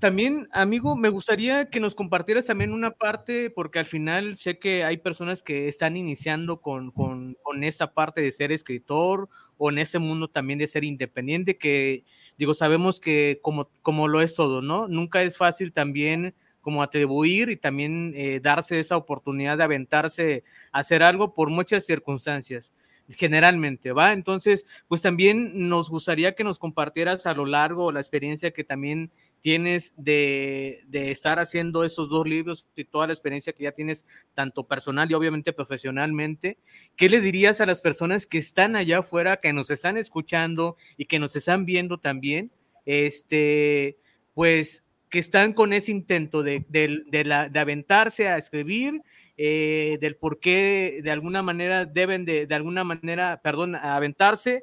[0.00, 4.84] también, amigo, me gustaría que nos compartieras también una parte, porque al final sé que
[4.84, 9.28] hay personas que están iniciando con, con, esa parte de ser escritor
[9.58, 12.04] o en ese mundo también de ser independiente, que
[12.38, 14.88] digo, sabemos que como, como lo es todo, ¿no?
[14.88, 20.80] Nunca es fácil también como atribuir y también eh, darse esa oportunidad de aventarse a
[20.80, 22.72] hacer algo por muchas circunstancias
[23.16, 24.12] generalmente, ¿va?
[24.12, 29.10] Entonces, pues también nos gustaría que nos compartieras a lo largo la experiencia que también
[29.40, 34.06] tienes de, de, estar haciendo esos dos libros y toda la experiencia que ya tienes,
[34.34, 36.58] tanto personal y obviamente profesionalmente.
[36.96, 41.06] ¿Qué le dirías a las personas que están allá afuera, que nos están escuchando y
[41.06, 42.52] que nos están viendo también?
[42.84, 43.98] Este,
[44.34, 49.02] pues que están con ese intento de, de, de aventarse a escribir,
[49.36, 54.62] eh, del por qué de alguna manera deben de, alguna manera, perdón, aventarse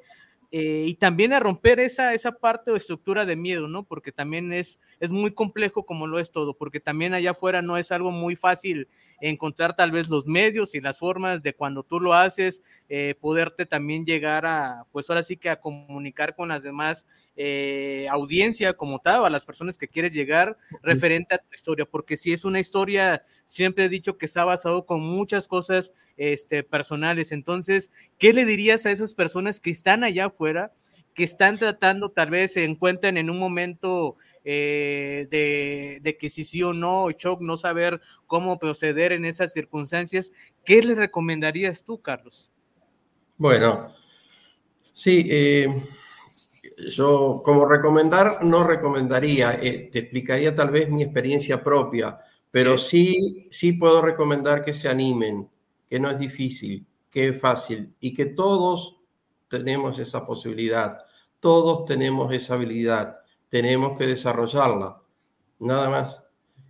[0.51, 3.83] eh, y también a romper esa, esa parte o estructura de miedo, ¿no?
[3.83, 7.77] Porque también es, es muy complejo como lo es todo, porque también allá afuera no
[7.77, 8.87] es algo muy fácil
[9.19, 13.65] encontrar tal vez los medios y las formas de cuando tú lo haces, eh, poderte
[13.65, 17.07] también llegar a, pues ahora sí que a comunicar con las demás
[17.39, 22.17] eh, audiencia como tal, a las personas que quieres llegar referente a tu historia, porque
[22.17, 27.31] si es una historia, siempre he dicho que está basado con muchas cosas este, personales.
[27.31, 30.73] Entonces, ¿qué le dirías a esas personas que están allá afuera,
[31.13, 36.43] que están tratando, tal vez se encuentran en un momento eh, de, de, que si
[36.43, 40.31] sí o no, shock, no saber cómo proceder en esas circunstancias?
[40.65, 42.51] ¿Qué les recomendarías tú, Carlos?
[43.37, 43.93] Bueno,
[44.95, 45.23] sí.
[45.29, 45.67] Eh
[46.89, 52.19] yo como recomendar no recomendaría, eh, te explicaría tal vez mi experiencia propia,
[52.51, 55.49] pero sí, sí puedo recomendar que se animen,
[55.89, 58.97] que no es difícil, que es fácil y que todos
[59.47, 60.99] tenemos esa posibilidad,
[61.39, 65.01] todos tenemos esa habilidad, tenemos que desarrollarla,
[65.59, 66.23] nada más.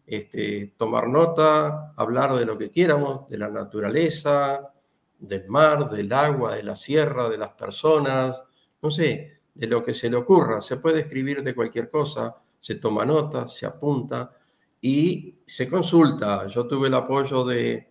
[0.06, 4.74] Este, tomar nota, hablar de lo que quieramos, de la naturaleza,
[5.20, 8.42] del mar, del agua, de la sierra, de las personas,
[8.82, 10.62] no sé, de lo que se le ocurra.
[10.62, 14.32] Se puede escribir de cualquier cosa, se toma nota, se apunta
[14.80, 16.46] y se consulta.
[16.48, 17.88] Yo tuve el apoyo de,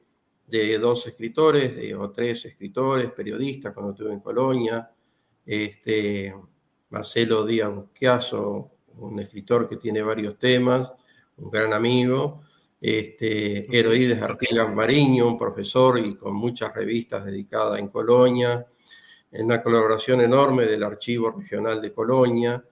[0.81, 4.89] dos escritores, de, o tres escritores, periodistas cuando estuve en Colonia,
[5.45, 6.33] este,
[6.91, 10.93] Marcelo Díaz Busquiazo, un escritor que tiene varios temas,
[11.37, 12.43] un gran amigo,
[12.81, 18.65] este, Heroídes Artigas Mariño, un profesor y con muchas revistas dedicadas en Colonia,
[19.37, 22.65] en una colaboración enorme del Archivo Regional de Colonia,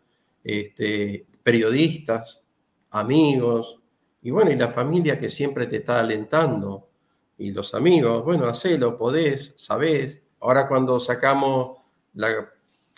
[0.42, 2.42] este, periodistas,
[2.90, 3.80] amigos,
[4.22, 6.88] y bueno, y la familia que siempre te está alentando,
[7.36, 10.22] y los amigos, bueno, hacelo, podés, sabés.
[10.40, 11.78] Ahora cuando sacamos
[12.14, 12.48] la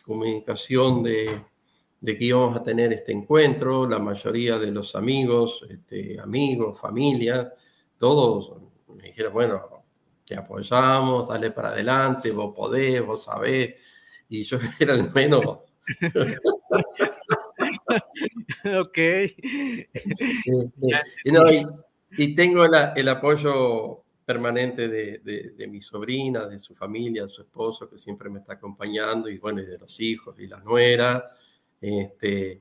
[0.05, 1.41] comunicación de,
[2.01, 7.53] de que íbamos a tener este encuentro, la mayoría de los amigos, este, amigos, familia,
[7.99, 8.63] todos
[8.95, 9.76] me dijeron, bueno,
[10.27, 13.77] te apoyamos, dale para adelante, vos podés, vos sabés.
[14.29, 15.61] Y yo era el menos.
[18.81, 18.99] ok.
[22.19, 27.99] y, tengo el apoyo permanente de, mi sobrina, de su familia, de su esposo, que
[27.99, 31.31] siempre me está acompañando, y bueno, y de los hijos y la nuera,
[31.81, 32.61] este,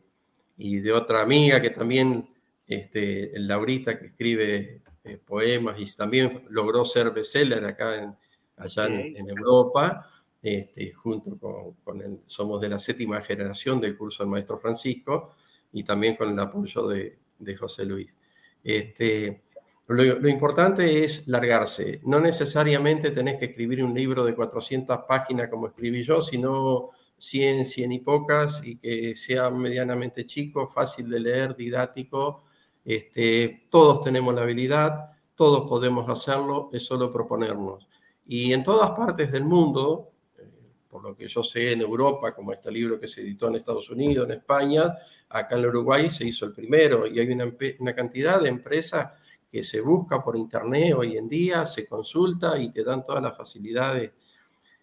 [0.58, 2.30] y de otra amiga que también,
[2.68, 8.16] este, Laurita, que escribe eh, poemas y también logró ser bestseller acá en,
[8.58, 10.10] allá en, Europa,
[10.42, 11.38] este, junto
[11.84, 15.36] con, el, somos de la séptima generación del curso del maestro Francisco
[15.72, 17.20] y también con el apoyo de,
[17.56, 18.16] José Luis.
[18.64, 19.44] Este,
[19.88, 22.02] lo, importante es largarse.
[22.04, 26.90] No necesariamente tenés que escribir un libro de 400 páginas como escribí yo, sino
[27.20, 32.46] 100, 100 y pocas y que sea medianamente chico, fácil de leer, didáctico
[32.86, 37.88] este, todos tenemos la habilidad, todos podemos hacerlo, es solo proponernos.
[38.28, 40.44] Y en todas partes del mundo, eh,
[40.88, 43.90] por lo que yo sé en Europa, como este libro que se editó en Estados
[43.90, 44.96] Unidos, en España,
[45.30, 49.12] acá en Uruguay se hizo el primero y hay una, cantidad de empresas
[49.52, 53.36] que se busca por internet hoy en día, se consulta y te dan todas las
[53.36, 54.12] facilidades.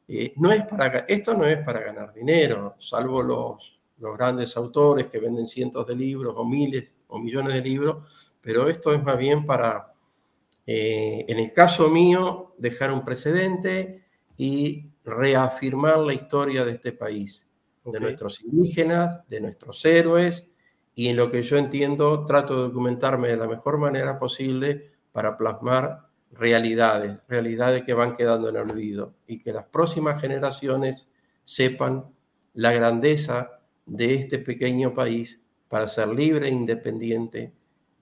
[0.09, 5.07] Eh, no es para, esto no es para ganar dinero, salvo los, los grandes autores
[5.07, 8.11] que venden cientos de libros o miles o millones de libros,
[8.41, 9.93] pero esto es más bien para,
[10.67, 14.07] eh, en el caso mío, dejar un precedente
[14.39, 17.47] y reafirmar la historia de este país,
[17.85, 20.47] de nuestros indígenas, de nuestros héroes,
[20.95, 25.37] y en lo que yo entiendo trato de documentarme de la mejor manera posible para
[25.37, 31.09] plasmar realidades, realidades que van quedando en el olvido y que las próximas generaciones
[31.45, 32.07] sepan
[32.55, 35.42] la grandeza de este pequeño país
[35.73, 37.51] para ser libre e independiente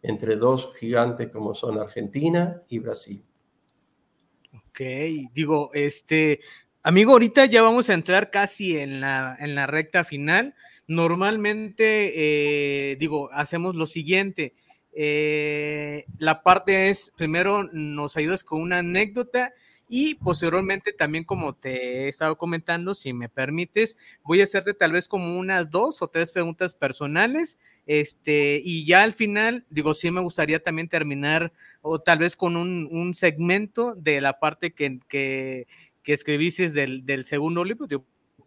[0.03, 3.23] entre dos gigantes como son Argentina y Brasil.
[4.53, 4.81] Ok,
[5.33, 6.41] digo, este,
[6.83, 10.57] amigo, ahorita ya vamos a entrar casi en la, en la recta final.
[10.89, 14.55] Normalmente, eh, digo, hacemos lo siguiente.
[14.93, 19.55] Eh, la parte es, primero nos ayudas con una anécdota
[19.93, 24.93] y posteriormente también como te he estado comentando, si me permites, voy a hacerte tal
[24.93, 30.13] vez como unas dos o tres preguntas personales, este, y ya al final, digo, sí
[30.13, 35.67] me gustaría también terminar o tal vez con un, segmento de la parte que, que,
[36.05, 37.87] escribiste del, del segundo libro,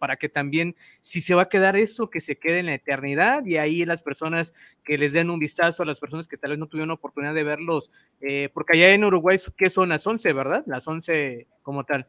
[0.04, 3.46] para que también, si se va a quedar eso, que se quede en la eternidad
[3.46, 6.60] y ahí las personas que les den un vistazo a las personas que tal vez
[6.60, 7.90] no tuvieron oportunidad de verlos,
[8.20, 10.62] eh, porque allá en Uruguay, ¿qué son las 11, verdad?
[10.68, 12.06] Las 11 como tal.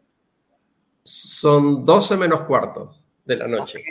[1.05, 3.85] Son 12 menos cuarto de la noche.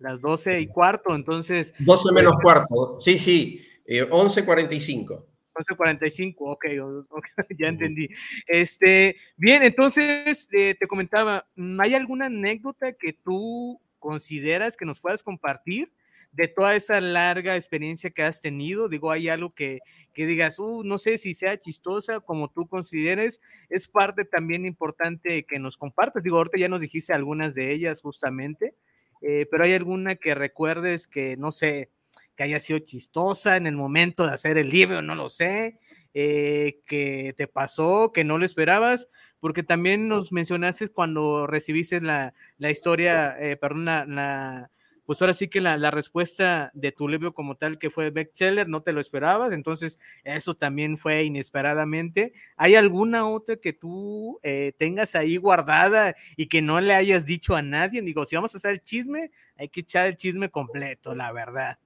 [0.00, 1.72] Las 12 y cuarto, entonces.
[1.78, 5.24] 12 menos pues, cuarto, sí, sí, eh, 11.45.
[5.56, 7.26] 11.45, okay, ok,
[7.58, 8.08] ya entendí.
[8.46, 11.48] Este, bien, entonces eh, te comentaba,
[11.78, 15.92] ¿hay alguna anécdota que tú consideras que nos puedas compartir
[16.32, 18.88] de toda esa larga experiencia que has tenido?
[18.88, 19.80] Digo, ¿hay algo que,
[20.12, 23.40] que digas, uh, no sé si sea chistosa como tú consideres?
[23.68, 26.22] Es parte también importante que nos compartas.
[26.22, 28.74] Digo, ahorita ya nos dijiste algunas de ellas justamente,
[29.22, 31.90] eh, pero ¿hay alguna que recuerdes que, no sé,
[32.36, 35.78] que haya sido chistosa en el momento de hacer el libro, no lo sé,
[36.14, 39.08] eh, que te pasó, que no lo esperabas,
[39.40, 44.70] porque también nos mencionaste cuando recibiste la, la historia, eh, perdón, la,
[45.06, 48.68] pues ahora sí que la, la, respuesta de tu libro como tal que fue bestseller,
[48.68, 52.32] no te lo esperabas, entonces eso también fue inesperadamente.
[52.56, 57.54] ¿Hay alguna otra que tú eh, tengas ahí guardada y que no le hayas dicho
[57.54, 58.02] a nadie?
[58.02, 61.78] Digo, si vamos a hacer el chisme, hay que echar el chisme completo, la verdad.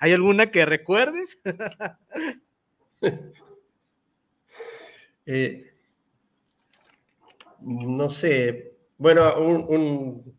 [0.00, 1.38] ¿Hay alguna que recuerdes?
[5.30, 5.74] Eh,
[7.60, 8.72] no sé.
[8.96, 10.34] Bueno, un,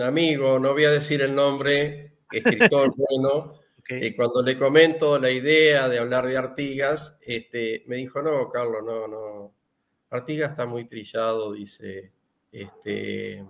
[0.00, 5.86] amigo, no voy a decir el nombre, escritor bueno, y cuando le comento la idea
[5.88, 9.54] de hablar de Artigas, este, me dijo, no, Carlos, no, no.
[10.08, 12.10] Artigas está muy trillado, dice,
[12.52, 13.44] este,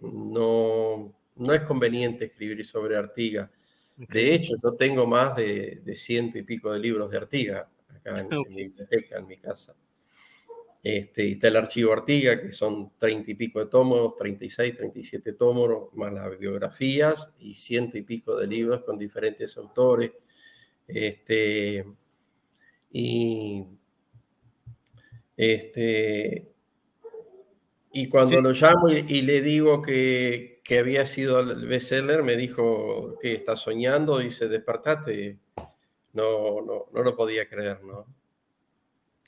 [0.00, 1.12] no,
[1.42, 3.50] no es conveniente escribir sobre Artigas.
[3.96, 8.28] De hecho, yo tengo más de, ciento y pico de libros de Artiga acá en,
[8.48, 9.74] mi biblioteca, en mi casa.
[10.82, 15.92] Este, está el archivo Artiga, que son treinta y pico de tomos, 36, 37 tomos,
[15.94, 20.10] más las biografías y ciento y pico de libros con diferentes autores.
[20.88, 21.86] Este,
[22.90, 23.64] y,
[25.36, 26.52] este,
[27.92, 33.18] y cuando lo llamo y, le digo que, que había sido el bestseller, me dijo
[33.20, 35.38] que está soñando, dice, despertate.
[36.12, 38.06] No, no, no lo podía creer, ¿no?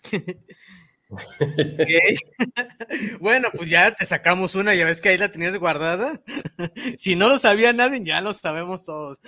[3.21, 6.21] bueno, pues ya te sacamos una, ya ves que ahí la tenías guardada.
[6.99, 9.19] si no lo sabía nadie, ya lo sabemos todos.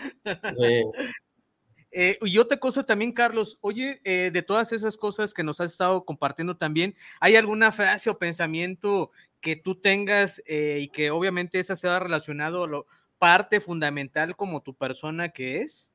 [1.98, 5.72] Eh, y otra cosa también, Carlos, oye, eh, de todas esas cosas que nos has
[5.72, 11.58] estado compartiendo también, ¿hay alguna frase o pensamiento que tú tengas eh, y que obviamente
[11.58, 12.86] esa sea relacionado a lo
[13.18, 15.94] parte fundamental como tu persona que es?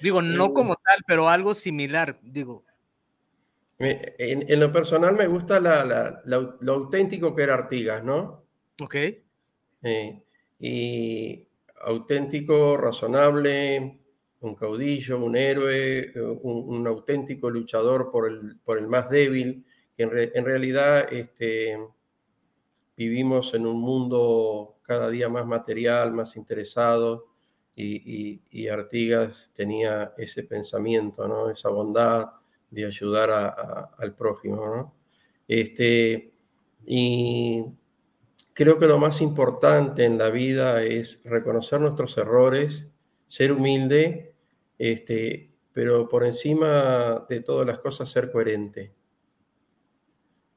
[0.00, 2.64] Digo, no como tal, pero algo similar, digo.
[3.78, 8.46] En, lo personal me gusta lo auténtico que era Artigas, ¿no?
[8.80, 8.96] Ok.
[10.58, 11.51] y
[11.82, 14.00] auténtico, razonable,
[14.40, 16.12] un caudillo, un héroe,
[16.42, 19.64] un, auténtico luchador por el, por el más débil,
[19.96, 21.78] que en, realidad este,
[22.96, 27.28] vivimos en un mundo cada día más material, más interesado,
[27.74, 31.50] y, Artigas tenía ese pensamiento, ¿no?
[31.50, 32.26] esa bondad
[32.70, 33.30] de ayudar
[33.98, 34.94] al prójimo.
[35.48, 36.34] Este,
[36.86, 37.64] y
[38.52, 42.86] creo que lo más importante en la vida es reconocer nuestros errores,
[43.26, 44.34] ser humilde,
[44.78, 48.92] este, pero por encima de todas las cosas ser coherente.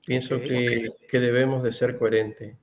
[0.06, 2.58] Pienso que, que, debemos de ser coherentes.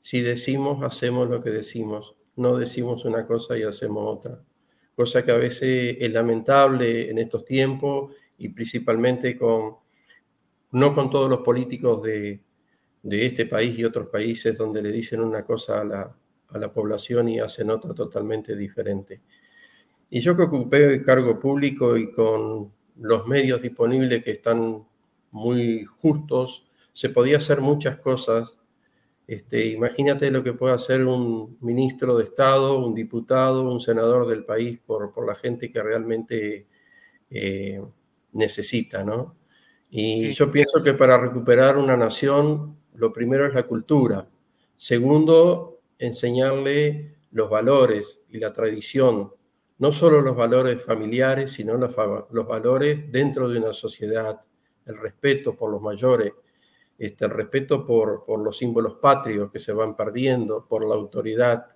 [0.00, 2.14] Si decimos, hacemos lo que decimos.
[2.36, 4.42] No decimos una cosa y hacemos otra.
[4.94, 9.76] Cosa que a veces es lamentable en estos tiempos y principalmente con,
[10.72, 12.42] no con todos los políticos de,
[13.06, 17.38] de este país y otros países donde le dicen una cosa a la, población y
[17.38, 19.20] hacen otra totalmente diferente.
[20.10, 24.84] Y yo que ocupé el cargo público y con los medios disponibles que están
[25.30, 28.56] muy justos, se podía hacer muchas cosas.
[29.26, 34.44] Este, imagínate lo que puede hacer un ministro de Estado, un diputado, un senador del
[34.44, 36.66] país por, por la gente que realmente
[37.30, 37.80] eh,
[38.32, 39.36] necesita, ¿no?
[39.90, 44.28] Y yo pienso que para recuperar una nación, lo primero es la cultura.
[44.76, 49.32] Segundo, enseñarle los valores y la tradición,
[49.78, 51.94] no solo los valores familiares, sino los,
[52.46, 54.40] valores dentro de una sociedad,
[54.86, 56.32] el respeto por los mayores,
[56.98, 61.66] este, el respeto por, por, los símbolos patrios que se van perdiendo, por la autoridad.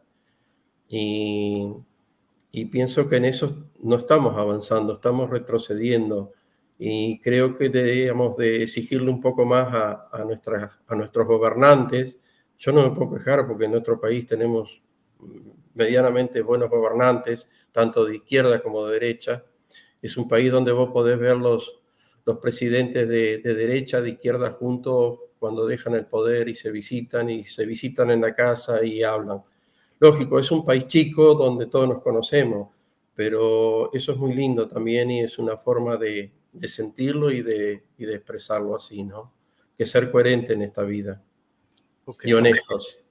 [0.89, 1.75] Y,
[2.53, 6.33] y pienso que en eso no estamos avanzando, estamos retrocediendo.
[6.83, 12.19] Y creo que deberíamos de exigirle un poco más a, a, nuestras, a nuestros gobernantes.
[12.59, 14.81] Yo no me puedo quejar porque en nuestro país tenemos
[15.75, 19.45] medianamente buenos gobernantes, tanto de izquierda como de derecha.
[20.01, 21.83] Es un país donde vos podés ver los,
[22.25, 27.29] los presidentes de, de derecha, de izquierda juntos cuando dejan el poder y se visitan
[27.29, 29.43] y se visitan en la casa y hablan.
[29.99, 32.71] Lógico, es un país chico donde todos nos conocemos,
[33.15, 37.85] pero eso es muy lindo también y es una forma de, de sentirlo y de,
[37.99, 39.33] y de, expresarlo así, ¿no?
[39.77, 41.23] Que ser coherente en esta vida
[42.05, 42.95] okay, y honestos.
[42.95, 43.11] Okay.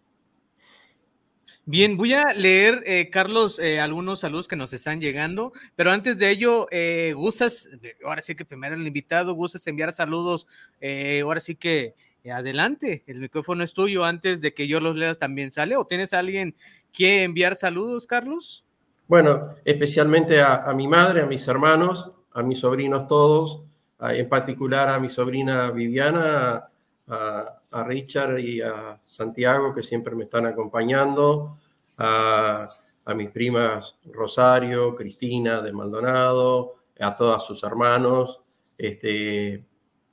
[1.71, 6.17] Bien, voy a leer, eh, Carlos, eh, algunos saludos que nos están llegando, pero antes
[6.17, 7.69] de ello, eh, gustas,
[8.03, 10.47] ahora sí que primero el invitado, gustas enviar saludos,
[10.81, 11.93] eh, ahora sí que
[12.33, 16.11] adelante, el micrófono es tuyo, antes de que yo los leas también sale, o tienes
[16.13, 16.55] a alguien
[16.91, 18.65] que enviar saludos, Carlos?
[19.07, 23.61] Bueno, especialmente a, a mi madre, a mis hermanos, a mis sobrinos todos,
[23.99, 26.69] en particular a mi sobrina Viviana,
[27.07, 31.57] a, Richard y a Santiago, que siempre me están acompañando,
[31.97, 32.65] a,
[33.05, 38.41] a, mis primas Rosario, Cristina de Maldonado, a todos sus hermanos,
[38.77, 39.65] este,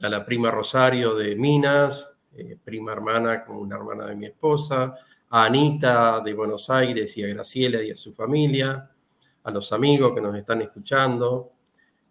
[0.02, 4.94] a la prima Rosario de Minas, eh, prima hermana como una hermana de mi esposa,
[5.30, 8.90] a Anita de Buenos Aires y a Graciela y a su familia,
[9.42, 11.52] a los amigos que nos están escuchando,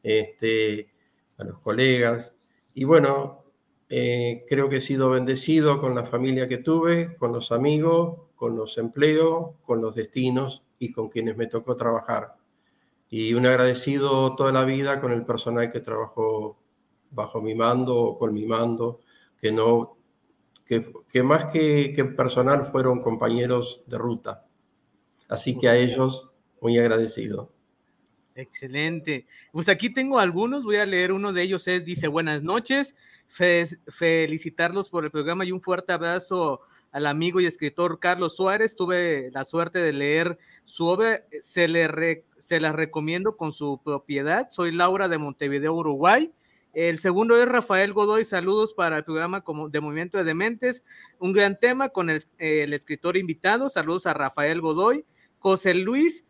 [0.06, 0.92] este,
[1.38, 2.34] a los colegas.
[2.76, 3.44] Y bueno,
[3.90, 8.56] eh, creo que he sido bendecido con la familia que tuve, con los amigos, con
[8.56, 12.36] los empleos, con los destinos y con quienes me tocó trabajar.
[13.10, 16.58] Y un agradecido toda la vida con el personal que trabajó
[17.12, 19.00] bajo mi mando o con mi mando,
[19.40, 19.98] que, no,
[20.66, 24.46] que, que más que, que personal fueron compañeros de ruta.
[25.30, 26.30] Así que a ellos
[26.62, 27.55] muy agradecido.
[28.36, 29.26] Excelente.
[29.54, 32.96] Pues aquí tengo algunos, voy a leer uno de ellos, es, dice, buenas noches,
[33.28, 36.60] Fe felicitarlos por el programa y un fuerte abrazo
[36.92, 38.76] al amigo y escritor Carlos Suárez.
[38.76, 44.50] Tuve la suerte de leer su obra, se, le se la recomiendo con su propiedad.
[44.50, 46.34] Soy Laura de Montevideo, Uruguay.
[46.74, 50.84] El segundo es Rafael Godoy, saludos para el programa de Movimiento de Dementes,
[51.20, 55.06] un gran tema con el escritor invitado, saludos a Rafael Godoy,
[55.40, 56.26] José Luis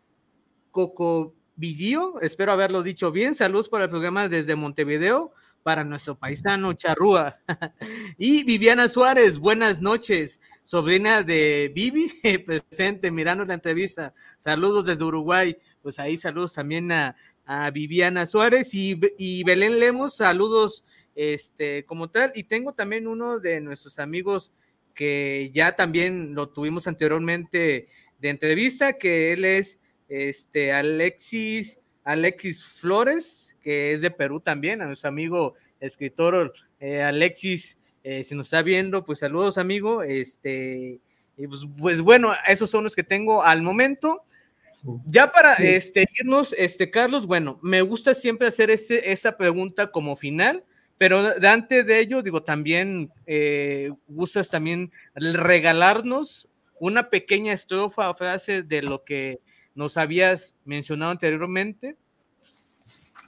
[0.70, 3.34] Coco Villío, espero haberlo dicho bien.
[3.34, 5.32] Saludos para el programa desde Montevideo,
[5.62, 7.38] para nuestro paisano Charrúa.
[8.18, 12.12] y Viviana Suárez, buenas noches, sobrina de Vivi,
[12.46, 14.12] presente, mirando la entrevista.
[14.36, 15.56] Saludos desde Uruguay.
[15.80, 20.84] Pues ahí saludos también a, a Viviana Suárez y, y, Belén Lemos, saludos
[21.14, 22.32] este, como tal.
[22.34, 24.52] Y tengo también uno de nuestros amigos
[24.92, 27.88] que ya también lo tuvimos anteriormente
[28.18, 34.86] de entrevista, que él es este, Alexis, Alexis Flores, que es de Perú también, a
[34.86, 41.00] nuestro amigo escritor eh, Alexis, eh, si nos está viendo, pues saludos amigo, este,
[41.36, 44.22] y pues, pues, bueno, esos son los que tengo al momento.
[45.06, 50.14] Ya para este, irnos, este, Carlos, bueno, me gusta siempre hacer este, esa pregunta como
[50.14, 50.64] final,
[50.98, 56.48] pero antes de ello, digo, también eh, gustas también regalarnos
[56.78, 59.40] una pequeña estrofa o frase de lo que
[59.76, 61.96] nos habías mencionado anteriormente.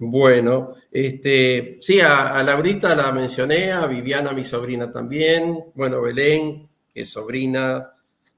[0.00, 6.68] Bueno, este, sí, a, a Laurita la mencioné, a Viviana, mi sobrina también, bueno, Belén,
[6.92, 7.92] que es sobrina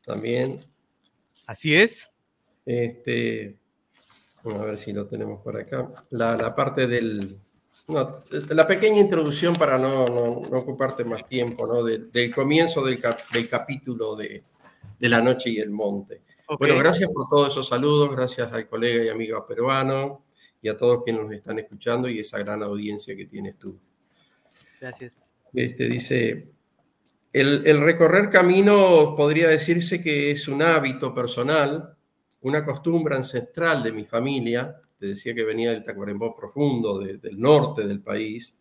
[0.05, 0.61] también.
[1.47, 2.11] Así es.
[2.65, 3.57] Este,
[4.43, 5.89] vamos a ver si lo tenemos por acá.
[6.11, 7.39] La, la parte del,
[7.89, 11.83] no, la pequeña introducción para no, no, no ocuparte más tiempo, ¿no?
[11.83, 14.43] De, del comienzo del, cap, del capítulo de,
[14.99, 16.23] de, La Noche y el Monte.
[16.53, 16.67] Okay.
[16.67, 20.25] Bueno, gracias por todos esos saludos, gracias al colega y amigo peruano
[20.61, 23.79] y a todos quienes nos están escuchando y esa gran audiencia que tienes tú.
[24.81, 25.23] Gracias.
[25.55, 26.49] Este dice,
[27.33, 31.95] el, el recorrer camino podría decirse que es un hábito personal,
[32.41, 37.87] una costumbre ancestral de mi familia, te decía que venía del Tacuarembó profundo, del norte
[37.87, 38.59] del país,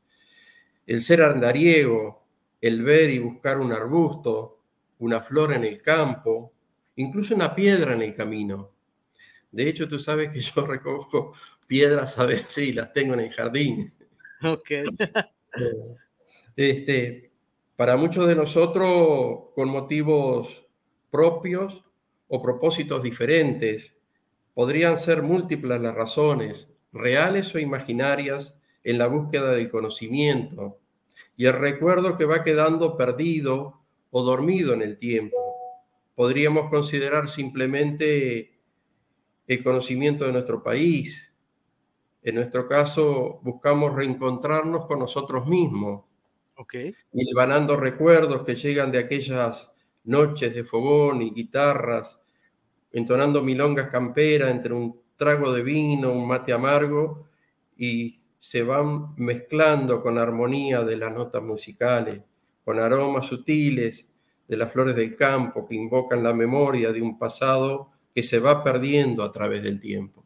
[0.85, 2.23] el ser andariego,
[2.61, 4.59] el ver y buscar un arbusto,
[4.99, 6.53] una flor en el campo,
[7.01, 8.71] incluso una piedra en el camino.
[9.51, 11.33] De hecho, tú sabes que yo recojo
[11.67, 13.93] piedras a veces y las tengo en el jardín.
[14.43, 14.71] Ok.
[16.55, 17.31] este,
[17.75, 20.65] para muchos de nosotros, con motivos
[21.09, 21.83] propios
[22.27, 23.93] o propósitos diferentes,
[24.53, 30.79] podrían ser múltiples las razones, reales o imaginarias, en la búsqueda del conocimiento
[31.35, 33.81] y el recuerdo que va quedando perdido
[34.11, 35.48] o dormido en el tiempo.
[36.20, 38.59] Podríamos considerar simplemente
[39.47, 41.34] el conocimiento de nuestro país.
[42.22, 46.03] En nuestro caso, buscamos reencontrarnos con nosotros mismos,
[46.57, 46.93] okay.
[47.13, 49.72] hilvanando recuerdos que llegan de aquellas
[50.03, 52.20] noches de fogón y guitarras,
[52.91, 57.30] entonando milongas campera entre un trago de vino, un mate amargo,
[57.78, 62.22] y se van mezclando con la armonía de las notas musicales,
[62.65, 64.09] con aromas sutiles
[64.49, 68.63] de las flores del campo que invocan la memoria de un pasado que se va
[68.63, 70.25] perdiendo a través del tiempo.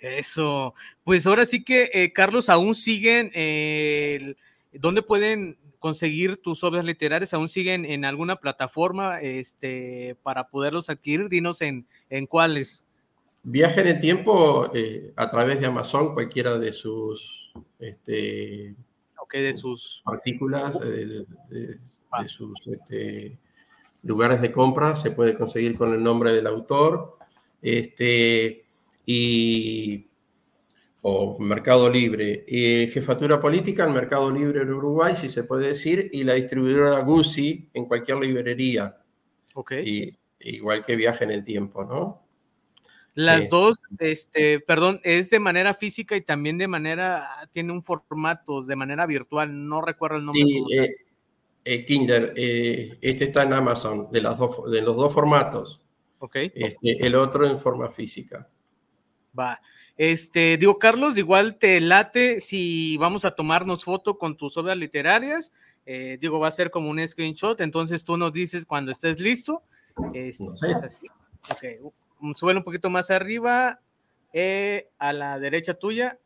[0.00, 0.74] Eso,
[1.04, 4.34] pues ahora sí que, eh, Carlos, aún siguen, eh,
[4.72, 7.34] ¿dónde pueden conseguir tus obras literarias?
[7.34, 11.28] ¿Aún siguen en alguna plataforma este, para poderlos adquirir?
[11.28, 12.86] Dinos en, en cuáles.
[13.42, 18.74] Viaje en el tiempo eh, a través de Amazon, cualquiera de sus, este,
[19.32, 20.80] de sus artículos,
[22.20, 23.38] de, sus este,
[24.02, 27.18] lugares de compra, se puede conseguir con el nombre del autor.
[27.62, 28.64] Este,
[29.06, 30.06] y
[31.02, 32.44] o Mercado Libre.
[32.46, 37.00] Y jefatura política, el Mercado Libre en Uruguay, si se puede decir, y la distribuidora
[37.00, 38.96] Gucci en cualquier librería.
[39.54, 39.72] Ok.
[39.84, 42.22] Y, igual que viaje en el tiempo, ¿no?
[43.14, 48.62] Las dos, este, perdón, es de manera física y también de manera, tiene un formato
[48.62, 50.42] de manera virtual, no recuerdo el nombre.
[50.42, 50.94] Sí, eh,
[51.74, 55.80] eh, Kinder, eh, este está en Amazon, de, las dos, de los dos formatos.
[56.18, 56.36] Ok.
[56.36, 58.48] Este, el otro en forma física.
[59.38, 59.60] Va.
[59.96, 65.52] Este, digo, Carlos, igual te late si vamos a tomarnos foto con tus obras literarias.
[66.20, 69.62] digo, va a ser como un screenshot, entonces tú nos dices cuando estés listo.
[70.14, 70.70] Este, no sé.
[70.70, 71.06] es así.
[71.50, 73.80] Ok, sube un poquito más arriba,
[74.32, 76.18] eh, a la derecha tuya,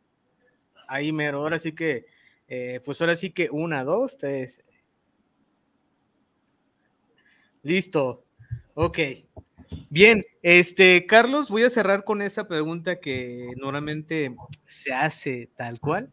[0.88, 2.06] ahí mero, ahora sí que,
[2.48, 4.62] eh, pues ahora sí que una, dos, tres.
[7.64, 8.26] Listo,
[8.74, 8.98] ok.
[9.88, 14.36] Bien, este, Carlos, voy a cerrar con esa pregunta que normalmente
[14.66, 16.12] se hace tal cual.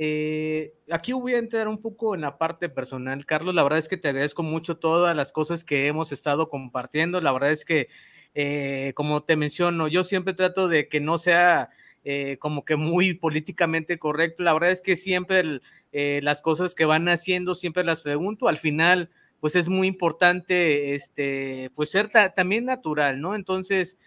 [0.00, 3.26] Eh, aquí voy a entrar un poco en la parte personal.
[3.26, 7.20] Carlos, la verdad es que te agradezco mucho todas las cosas que hemos estado compartiendo.
[7.20, 7.88] La verdad es que
[8.36, 11.70] eh, como te menciono, yo siempre trato de que no sea
[12.04, 14.44] eh, como que muy políticamente correcto.
[14.44, 15.60] La verdad es que siempre
[15.90, 18.46] las cosas que van haciendo, siempre las pregunto.
[18.46, 19.10] Al final,
[19.40, 23.34] pues es muy importante, este, pues ser también natural, ¿no?
[23.34, 23.98] Entonces,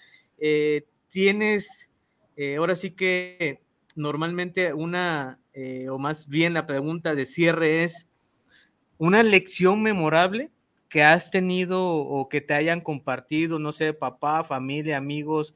[1.09, 1.91] tienes,
[2.57, 3.61] ahora sí que
[3.95, 5.39] normalmente una,
[5.89, 8.09] o más bien la pregunta de cierre es,
[8.97, 10.51] ¿una lección memorable
[10.89, 15.55] que has tenido o que te hayan compartido, no sé, papá, familia, amigos,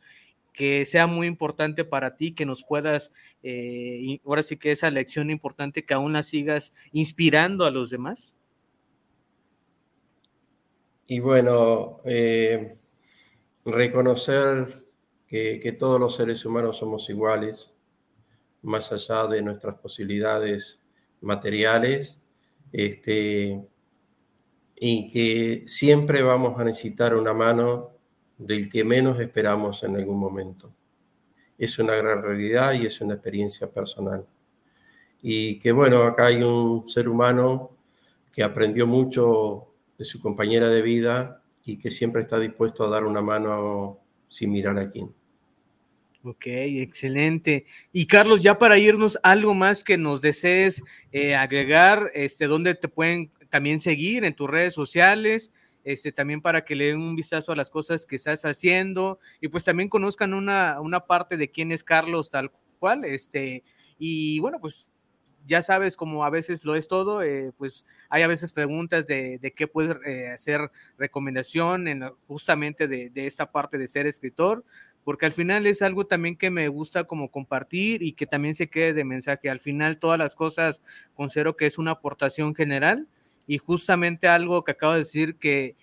[0.54, 3.12] que sea muy importante para ti, que nos puedas,
[3.44, 8.34] eh, ahora sí que esa lección importante, que aún la sigas inspirando a los demás?
[11.08, 12.78] Y bueno, eh,
[13.64, 14.86] reconocer
[15.28, 17.74] que, que, todos los seres humanos somos iguales,
[18.64, 20.82] más allá de nuestras posibilidades
[21.22, 22.22] materiales,
[22.72, 23.64] este,
[24.76, 27.91] y que siempre vamos a necesitar una mano
[28.38, 30.74] del que menos esperamos en algún momento.
[31.58, 34.26] Es una gran realidad y es una experiencia personal.
[35.22, 37.78] Y que bueno, acá hay un ser humano
[38.32, 43.06] que aprendió mucho de su compañera de vida y que siempre está dispuesto a dar
[43.06, 45.14] una mano sin mirar a quién.
[46.24, 47.66] Ok, excelente.
[47.91, 52.88] Y Carlos, ya para irnos, algo más que nos desees eh, agregar, este, ¿dónde te
[52.88, 55.52] pueden también seguir en tus redes sociales,
[55.84, 59.50] este, también para que le den un vistazo a las cosas que estás haciendo y
[59.50, 63.64] pues también conozcan una, una parte de quién es Carlos tal cual, este,
[64.00, 64.91] y bueno, pues
[65.46, 69.54] ya sabes, como a veces lo es todo, eh, pues hay a veces preguntas de,
[69.56, 74.66] qué puedes eh, hacer recomendación en, justamente de, de, esta parte de ser escritor,
[75.04, 78.70] porque al final es algo también que me gusta como compartir y que también se
[78.70, 79.50] quede de mensaje.
[79.50, 80.82] Al final todas las cosas
[81.14, 83.08] considero que es una aportación general
[83.48, 85.76] y justamente algo que acabo de decir que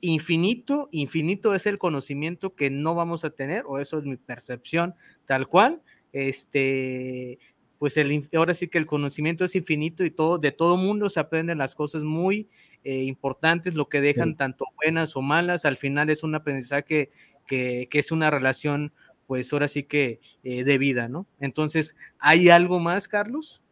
[0.00, 4.94] infinito, infinito es el conocimiento que no vamos a tener, o eso es mi percepción
[5.24, 5.82] tal cual.
[6.12, 7.38] Este,
[7.78, 11.20] pues el, ahora sí que el conocimiento es infinito y todo, de todo mundo se
[11.20, 12.48] aprenden las cosas muy
[12.84, 17.10] eh, importantes, lo que dejan tanto buenas o malas, al final es un aprendizaje
[17.46, 18.92] que, que es una relación,
[19.26, 21.26] pues ahora sí que eh, de vida, ¿no?
[21.38, 23.62] Entonces, ¿hay algo más, Carlos?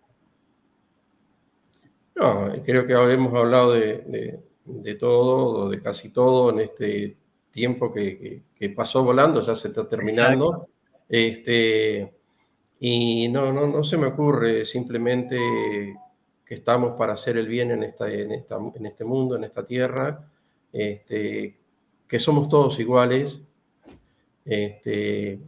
[2.15, 7.17] No, creo que hemos hablado de, de, todo, de casi todo en este
[7.51, 10.69] tiempo que, que, pasó volando, ya se está terminando.
[11.09, 12.16] Este,
[12.79, 15.39] y no, no, no se me ocurre simplemente
[16.45, 19.67] que estamos para hacer el bien en, esta, en, esta, en este mundo, en esta
[19.67, 20.31] tierra,
[20.73, 21.59] este,
[22.07, 23.43] que somos todos iguales
[24.45, 25.41] este,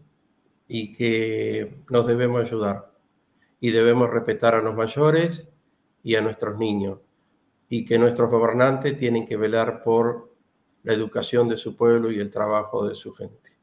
[0.66, 2.92] y que nos debemos ayudar
[3.60, 5.48] y debemos respetar a los mayores
[6.02, 6.98] y a nuestros niños
[7.68, 10.34] y que nuestros gobernantes tienen que velar por
[10.82, 13.57] la educación de su pueblo y el trabajo de su gente.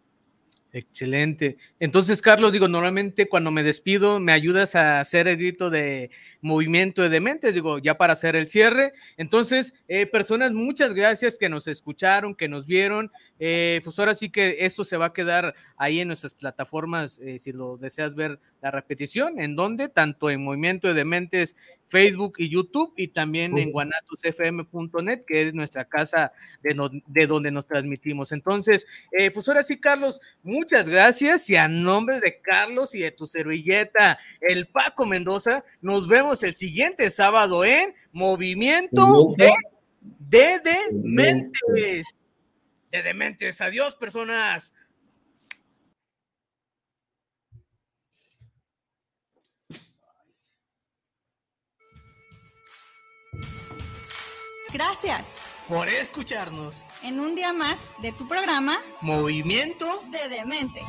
[0.78, 1.55] Excelente.
[1.80, 6.11] Entonces, Carlos, digo, normalmente cuando me despido me ayudas a hacer el grito de
[6.41, 8.91] movimiento de dementes, digo, ya para hacer el cierre.
[9.15, 13.09] Entonces, eh, personas, muchas gracias que nos escucharon, que nos vieron.
[13.39, 17.38] Eh, pues ahora sí que esto se va a quedar ahí en nuestras plataformas, eh,
[17.39, 21.55] si lo deseas ver la repetición, en donde, tanto en Movimiento de Dementes,
[21.88, 26.31] Facebook y YouTube, y también en guanatosfm.net, que es nuestra casa
[26.63, 28.31] de, de, donde nos transmitimos.
[28.31, 28.88] Entonces,
[29.33, 34.17] pues ahora sí, Carlos, muchas gracias y a nombre de Carlos y de tu servilleta,
[34.41, 39.53] el Paco Mendoza, nos vemos el siguiente sábado en Movimiento de,
[40.19, 42.15] de Dementes.
[42.96, 43.60] De Dementes.
[43.60, 44.74] Adiós, personas.
[54.72, 55.26] Gracias
[55.68, 60.84] por escucharnos en un día más de tu programa Movimiento de Dementes.